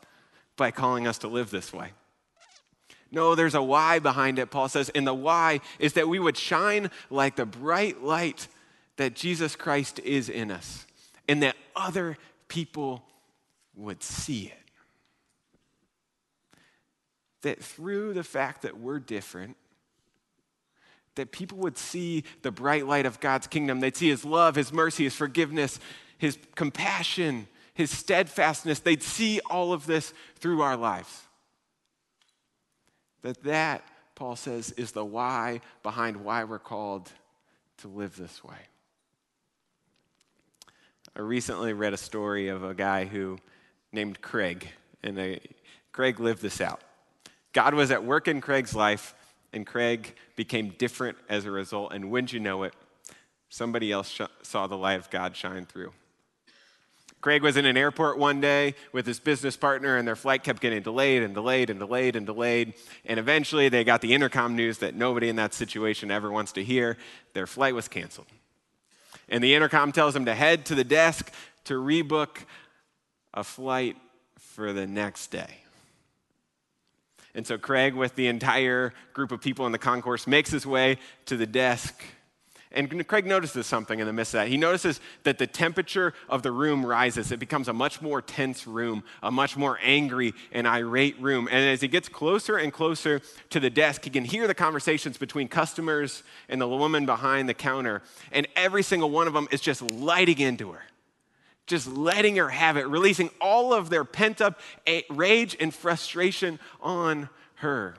by 0.56 0.70
calling 0.70 1.06
us 1.06 1.16
to 1.18 1.28
live 1.28 1.50
this 1.50 1.72
way. 1.72 1.92
No, 3.10 3.34
there's 3.34 3.54
a 3.54 3.62
why 3.62 4.00
behind 4.00 4.38
it, 4.38 4.50
Paul 4.50 4.68
says. 4.68 4.90
And 4.90 5.06
the 5.06 5.14
why 5.14 5.60
is 5.78 5.94
that 5.94 6.08
we 6.08 6.18
would 6.18 6.36
shine 6.36 6.90
like 7.08 7.36
the 7.36 7.46
bright 7.46 8.02
light 8.02 8.48
that 9.00 9.14
Jesus 9.14 9.56
Christ 9.56 9.98
is 10.00 10.28
in 10.28 10.50
us, 10.50 10.86
and 11.26 11.42
that 11.42 11.56
other 11.74 12.18
people 12.48 13.02
would 13.74 14.02
see 14.02 14.46
it. 14.46 14.60
that 17.42 17.62
through 17.62 18.14
the 18.14 18.24
fact 18.24 18.62
that 18.62 18.78
we're 18.78 18.98
different, 18.98 19.56
that 21.14 21.32
people 21.32 21.58
would 21.58 21.76
see 21.76 22.24
the 22.42 22.50
bright 22.50 22.86
light 22.86 23.06
of 23.06 23.20
God's 23.20 23.46
kingdom. 23.46 23.80
They'd 23.80 23.96
see 23.96 24.08
his 24.08 24.24
love, 24.24 24.54
his 24.54 24.72
mercy, 24.72 25.04
his 25.04 25.14
forgiveness, 25.14 25.78
his 26.18 26.38
compassion, 26.54 27.48
his 27.74 27.90
steadfastness. 27.90 28.80
They'd 28.80 29.02
see 29.02 29.40
all 29.50 29.72
of 29.72 29.86
this 29.86 30.12
through 30.36 30.62
our 30.62 30.76
lives. 30.76 31.22
That 33.22 33.42
that, 33.44 33.84
Paul 34.14 34.36
says, 34.36 34.70
is 34.72 34.92
the 34.92 35.04
why 35.04 35.60
behind 35.82 36.18
why 36.18 36.44
we're 36.44 36.58
called 36.58 37.10
to 37.78 37.88
live 37.88 38.16
this 38.16 38.44
way. 38.44 38.56
I 41.16 41.22
recently 41.22 41.72
read 41.72 41.92
a 41.92 41.96
story 41.96 42.48
of 42.48 42.62
a 42.62 42.72
guy 42.72 43.04
who 43.04 43.38
named 43.92 44.20
Craig, 44.20 44.68
and 45.02 45.16
they, 45.16 45.40
Craig 45.92 46.20
lived 46.20 46.40
this 46.40 46.60
out. 46.60 46.80
God 47.52 47.74
was 47.74 47.90
at 47.90 48.04
work 48.04 48.28
in 48.28 48.40
Craig's 48.40 48.76
life, 48.76 49.14
and 49.52 49.66
Craig 49.66 50.14
became 50.36 50.70
different 50.78 51.18
as 51.28 51.46
a 51.46 51.50
result. 51.50 51.92
And 51.92 52.10
wouldn't 52.10 52.32
you 52.32 52.38
know 52.38 52.62
it, 52.62 52.74
somebody 53.48 53.90
else 53.90 54.08
sh- 54.08 54.20
saw 54.42 54.68
the 54.68 54.76
light 54.76 55.00
of 55.00 55.10
God 55.10 55.34
shine 55.34 55.66
through. 55.66 55.92
Craig 57.20 57.42
was 57.42 57.56
in 57.56 57.66
an 57.66 57.76
airport 57.76 58.16
one 58.16 58.40
day 58.40 58.74
with 58.92 59.04
his 59.04 59.18
business 59.18 59.56
partner, 59.56 59.96
and 59.96 60.06
their 60.06 60.16
flight 60.16 60.44
kept 60.44 60.62
getting 60.62 60.80
delayed 60.80 61.22
and 61.22 61.34
delayed 61.34 61.68
and 61.68 61.78
delayed 61.80 62.14
and 62.14 62.24
delayed. 62.24 62.74
And 63.04 63.18
eventually, 63.18 63.68
they 63.68 63.82
got 63.82 64.00
the 64.00 64.14
intercom 64.14 64.54
news 64.54 64.78
that 64.78 64.94
nobody 64.94 65.28
in 65.28 65.36
that 65.36 65.52
situation 65.52 66.10
ever 66.10 66.30
wants 66.30 66.52
to 66.52 66.64
hear. 66.64 66.96
Their 67.34 67.48
flight 67.48 67.74
was 67.74 67.88
canceled. 67.88 68.28
And 69.30 69.42
the 69.42 69.54
intercom 69.54 69.92
tells 69.92 70.14
him 70.14 70.24
to 70.24 70.34
head 70.34 70.66
to 70.66 70.74
the 70.74 70.84
desk 70.84 71.32
to 71.64 71.74
rebook 71.74 72.44
a 73.32 73.44
flight 73.44 73.96
for 74.38 74.72
the 74.72 74.86
next 74.86 75.28
day. 75.28 75.58
And 77.34 77.46
so 77.46 77.56
Craig, 77.56 77.94
with 77.94 78.16
the 78.16 78.26
entire 78.26 78.92
group 79.12 79.30
of 79.30 79.40
people 79.40 79.66
in 79.66 79.72
the 79.72 79.78
concourse, 79.78 80.26
makes 80.26 80.50
his 80.50 80.66
way 80.66 80.98
to 81.26 81.36
the 81.36 81.46
desk. 81.46 82.02
And 82.72 83.08
Craig 83.08 83.26
notices 83.26 83.66
something 83.66 83.98
in 83.98 84.06
the 84.06 84.12
midst 84.12 84.32
of 84.32 84.40
that. 84.40 84.48
He 84.48 84.56
notices 84.56 85.00
that 85.24 85.38
the 85.38 85.46
temperature 85.48 86.14
of 86.28 86.44
the 86.44 86.52
room 86.52 86.86
rises. 86.86 87.32
It 87.32 87.40
becomes 87.40 87.66
a 87.66 87.72
much 87.72 88.00
more 88.00 88.22
tense 88.22 88.64
room, 88.64 89.02
a 89.24 89.30
much 89.30 89.56
more 89.56 89.80
angry 89.82 90.34
and 90.52 90.68
irate 90.68 91.20
room. 91.20 91.48
And 91.50 91.68
as 91.68 91.80
he 91.80 91.88
gets 91.88 92.08
closer 92.08 92.58
and 92.58 92.72
closer 92.72 93.22
to 93.50 93.58
the 93.58 93.70
desk, 93.70 94.04
he 94.04 94.10
can 94.10 94.24
hear 94.24 94.46
the 94.46 94.54
conversations 94.54 95.18
between 95.18 95.48
customers 95.48 96.22
and 96.48 96.60
the 96.60 96.68
woman 96.68 97.06
behind 97.06 97.48
the 97.48 97.54
counter. 97.54 98.02
And 98.30 98.46
every 98.54 98.84
single 98.84 99.10
one 99.10 99.26
of 99.26 99.32
them 99.32 99.48
is 99.50 99.60
just 99.60 99.82
lighting 99.82 100.38
into 100.38 100.72
her 100.72 100.82
just 101.66 101.86
letting 101.86 102.34
her 102.34 102.48
have 102.48 102.76
it, 102.76 102.88
releasing 102.88 103.30
all 103.40 103.72
of 103.72 103.90
their 103.90 104.04
pent 104.04 104.40
up 104.40 104.58
rage 105.08 105.56
and 105.60 105.72
frustration 105.72 106.58
on 106.80 107.28
her. 107.54 107.94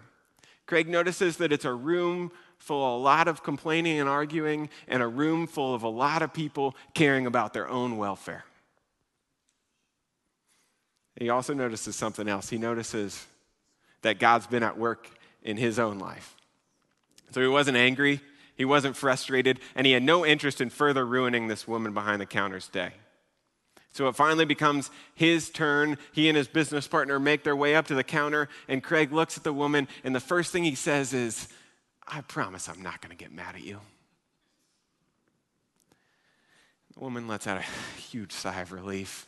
Craig 0.66 0.90
notices 0.90 1.38
that 1.38 1.54
it's 1.54 1.64
a 1.64 1.74
room 1.74 2.34
full 2.62 2.86
of 2.86 3.00
a 3.00 3.04
lot 3.04 3.28
of 3.28 3.44
complaining 3.44 4.00
and 4.00 4.08
arguing, 4.08 4.70
and 4.88 5.02
a 5.02 5.08
room 5.08 5.48
full 5.48 5.74
of 5.74 5.84
a 5.84 5.90
lot 5.90 6.22
of 6.22 6.32
people 6.32 6.76
caring 6.94 7.26
about 7.26 7.54
their 7.54 7.68
own 7.68 7.98
welfare. 7.98 8.46
He 11.20 11.30
also 11.30 11.54
notices 11.54 11.96
something 11.96 12.28
else. 12.28 12.50
He 12.50 12.58
notices 12.58 13.26
that 14.04 14.20
God's 14.20 14.48
been 14.48 14.64
at 14.64 14.78
work 14.78 15.10
in 15.44 15.58
his 15.58 15.80
own 15.80 16.00
life. 16.00 16.36
So 17.32 17.42
he 17.42 17.48
wasn't 17.48 17.78
angry, 17.78 18.22
he 18.56 18.66
wasn't 18.66 18.96
frustrated, 18.96 19.60
and 19.76 19.88
he 19.88 19.94
had 19.94 20.04
no 20.04 20.26
interest 20.26 20.62
in 20.62 20.70
further 20.70 21.06
ruining 21.06 21.48
this 21.48 21.68
woman 21.68 21.94
behind 21.94 22.22
the 22.22 22.26
counter's 22.26 22.68
day. 22.68 22.92
So 23.94 24.08
it 24.08 24.16
finally 24.16 24.46
becomes 24.46 24.90
his 25.16 25.50
turn. 25.50 25.98
He 26.14 26.30
and 26.30 26.38
his 26.38 26.48
business 26.48 26.88
partner 26.88 27.20
make 27.20 27.44
their 27.44 27.56
way 27.56 27.76
up 27.76 27.88
to 27.88 27.96
the 27.96 28.04
counter, 28.04 28.50
and 28.68 28.84
Craig 28.84 29.12
looks 29.12 29.36
at 29.38 29.44
the 29.44 29.52
woman, 29.52 29.88
and 30.04 30.16
the 30.16 30.20
first 30.20 30.52
thing 30.52 30.64
he 30.64 30.76
says 30.76 31.14
is, 31.14 31.48
I 32.08 32.22
promise 32.22 32.68
I'm 32.68 32.82
not 32.82 33.02
going 33.02 33.16
to 33.16 33.22
get 33.22 33.32
mad 33.32 33.56
at 33.56 33.64
you. 33.64 33.80
The 36.94 37.00
woman 37.00 37.28
lets 37.28 37.48
out 37.48 37.58
a 37.58 38.00
huge 38.00 38.32
sigh 38.32 38.62
of 38.62 38.72
relief, 38.72 39.28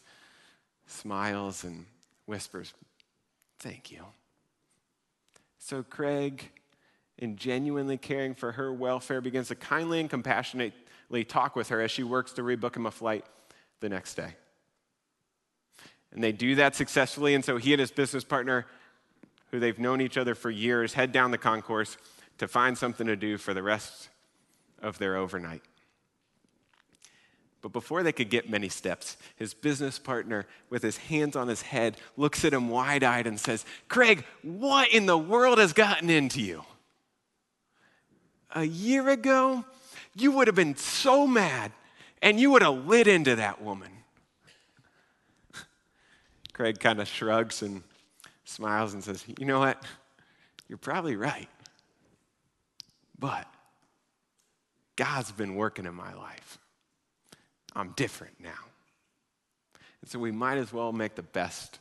smiles, 0.85 1.63
and 1.63 1.85
whispers, 2.25 2.73
Thank 3.59 3.91
you. 3.91 4.03
So 5.57 5.83
Craig, 5.83 6.51
in 7.17 7.37
genuinely 7.37 7.97
caring 7.97 8.35
for 8.35 8.51
her 8.51 8.73
welfare, 8.73 9.21
begins 9.21 9.47
to 9.47 9.55
kindly 9.55 10.01
and 10.01 10.09
compassionately 10.09 11.23
talk 11.23 11.55
with 11.55 11.69
her 11.69 11.79
as 11.79 11.89
she 11.89 12.03
works 12.03 12.33
to 12.33 12.41
rebook 12.41 12.75
him 12.75 12.85
a 12.85 12.91
flight 12.91 13.25
the 13.79 13.87
next 13.87 14.15
day. 14.15 14.35
And 16.11 16.21
they 16.21 16.33
do 16.33 16.55
that 16.55 16.75
successfully. 16.75 17.35
And 17.35 17.45
so 17.45 17.55
he 17.55 17.71
and 17.71 17.79
his 17.79 17.91
business 17.91 18.25
partner, 18.25 18.65
who 19.51 19.61
they've 19.61 19.79
known 19.79 20.01
each 20.01 20.17
other 20.17 20.35
for 20.35 20.49
years, 20.49 20.93
head 20.93 21.13
down 21.13 21.31
the 21.31 21.37
concourse 21.37 21.95
to 22.37 22.47
find 22.47 22.77
something 22.77 23.07
to 23.07 23.15
do 23.15 23.37
for 23.37 23.53
the 23.53 23.63
rest 23.63 24.09
of 24.81 24.97
their 24.97 25.15
overnight. 25.15 25.61
But 27.61 27.71
before 27.71 28.03
they 28.03 28.11
could 28.11 28.29
get 28.29 28.49
many 28.49 28.67
steps, 28.67 29.15
his 29.37 29.53
business 29.53 29.97
partner, 29.97 30.45
with 30.69 30.83
his 30.83 30.97
hands 30.97 31.37
on 31.37 31.47
his 31.47 31.61
head, 31.61 31.95
looks 32.17 32.43
at 32.43 32.53
him 32.53 32.69
wide 32.69 33.05
eyed 33.05 33.25
and 33.25 33.39
says, 33.39 33.65
Craig, 33.87 34.25
what 34.41 34.89
in 34.89 35.05
the 35.05 35.17
world 35.17 35.59
has 35.59 35.71
gotten 35.71 36.09
into 36.09 36.41
you? 36.41 36.65
A 38.53 38.65
year 38.65 39.07
ago, 39.07 39.63
you 40.13 40.31
would 40.33 40.47
have 40.47 40.57
been 40.57 40.75
so 40.75 41.25
mad 41.25 41.71
and 42.21 42.37
you 42.37 42.51
would 42.51 42.61
have 42.61 42.85
lit 42.85 43.07
into 43.07 43.37
that 43.37 43.61
woman. 43.61 43.89
Craig 46.51 46.79
kind 46.79 46.99
of 46.99 47.07
shrugs 47.07 47.61
and 47.61 47.81
smiles 48.43 48.93
and 48.93 49.01
says, 49.01 49.23
You 49.39 49.45
know 49.45 49.59
what? 49.59 49.81
You're 50.67 50.77
probably 50.77 51.15
right. 51.15 51.49
But 53.23 53.47
God's 54.97 55.31
been 55.31 55.55
working 55.55 55.85
in 55.85 55.95
my 55.95 56.13
life. 56.13 56.57
I'm 57.73 57.91
different 57.91 58.33
now. 58.41 58.51
And 60.01 60.09
so 60.09 60.19
we 60.19 60.33
might 60.33 60.57
as 60.57 60.73
well 60.73 60.91
make 60.91 61.15
the 61.15 61.23
best 61.23 61.79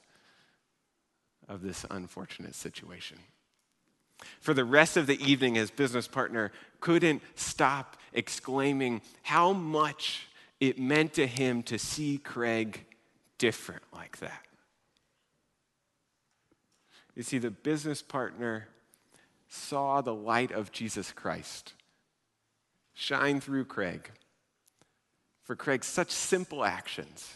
of 1.49 1.61
this 1.61 1.85
unfortunate 1.91 2.55
situation. 2.55 3.19
For 4.39 4.55
the 4.55 4.65
rest 4.65 4.97
of 4.97 5.09
the 5.09 5.21
evening, 5.21 5.57
his 5.57 5.73
business 5.73 6.07
partner 6.07 6.53
couldn't 6.79 7.23
stop 7.35 7.97
exclaiming 8.13 9.03
how 9.23 9.53
much 9.53 10.29
it 10.61 10.79
meant 10.79 11.15
to 11.15 11.27
him 11.27 11.65
to 11.65 11.77
see 11.77 12.19
Craig 12.19 12.85
different 13.39 13.83
like 13.93 14.19
that. 14.19 14.47
You 17.17 17.25
see, 17.25 17.39
the 17.39 17.51
business 17.51 18.01
partner 18.01 18.69
saw 19.53 20.01
the 20.01 20.15
light 20.15 20.51
of 20.51 20.73
Jesus 20.73 21.13
Christ 21.13 21.75
shine 22.95 23.39
through 23.39 23.67
Craig. 23.67 24.11
For 25.43 25.55
Craig, 25.55 25.85
such 25.85 26.11
simple 26.11 26.65
actions, 26.65 27.35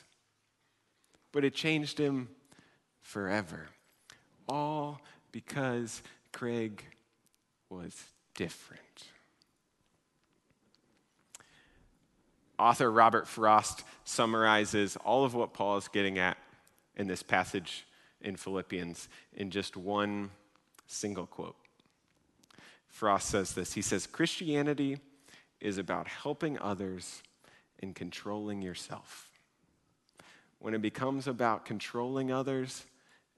but 1.31 1.45
it 1.45 1.55
changed 1.55 1.99
him 1.99 2.29
forever. 3.03 3.67
All 4.49 5.01
because 5.31 6.03
Craig 6.33 6.83
was 7.69 7.95
different. 8.35 8.81
Author 12.59 12.91
Robert 12.91 13.29
Frost 13.29 13.85
summarizes 14.05 14.97
all 15.05 15.27
of 15.27 15.35
what 15.35 15.53
Paul 15.53 15.77
is 15.77 15.89
getting 15.89 16.19
at 16.19 16.39
in 16.97 17.09
this 17.09 17.23
passage 17.23 17.87
in 18.23 18.37
Philippians 18.37 19.11
in 19.35 19.51
just 19.51 19.77
one 19.77 20.31
single 20.87 21.27
quote. 21.27 21.57
Frost 22.97 23.29
says 23.29 23.53
this 23.53 23.75
He 23.75 23.83
says, 23.83 24.07
Christianity 24.07 24.99
is 25.61 25.77
about 25.77 26.09
helping 26.09 26.59
others 26.59 27.23
and 27.83 27.95
controlling 27.95 28.63
yourself. 28.63 29.29
When 30.61 30.73
it 30.73 30.81
becomes 30.81 31.29
about 31.29 31.67
controlling 31.67 32.33
others 32.33 32.87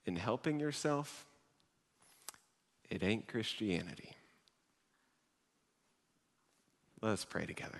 and 0.06 0.16
helping 0.16 0.60
yourself, 0.60 1.26
it 2.88 3.02
ain't 3.02 3.26
Christianity. 3.26 4.14
Let 7.02 7.14
us 7.14 7.24
pray 7.24 7.44
together. 7.44 7.78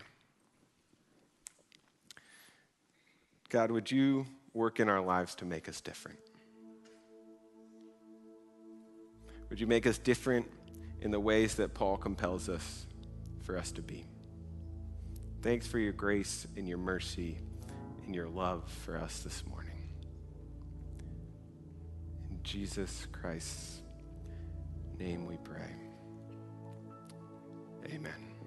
God, 3.51 3.71
would 3.71 3.88
you 3.88 4.27
work 4.53 4.81
in 4.81 4.88
our 4.88 5.01
lives 5.01 5.37
to 5.37 5.45
make 5.45 5.69
us 5.69 5.81
different? 5.81 6.19
Would 9.49 9.61
you 9.61 9.69
make 9.69 9.87
us 9.87 9.97
different 9.97 10.51
in 11.01 11.11
the 11.11 11.21
ways 11.21 11.57
that 11.57 11.75
Paul 11.75 11.97
compels 11.97 12.49
us 12.49 12.87
for 13.43 13.57
us 13.57 13.73
to 13.73 13.83
be? 13.83 14.05
Thanks 15.43 15.67
for 15.67 15.79
your 15.79 15.93
grace 15.93 16.47
and 16.57 16.69
your 16.69 16.79
mercy 16.79 17.39
and 18.05 18.15
your 18.15 18.29
love 18.29 18.71
for 18.85 18.97
us 18.97 19.21
this 19.21 19.45
morning. 19.47 19.89
In 22.31 22.43
Jesus 22.43 23.07
Christ's 23.13 23.83
name 24.99 25.27
we 25.27 25.37
pray. 25.45 25.75
Amen. 27.87 28.38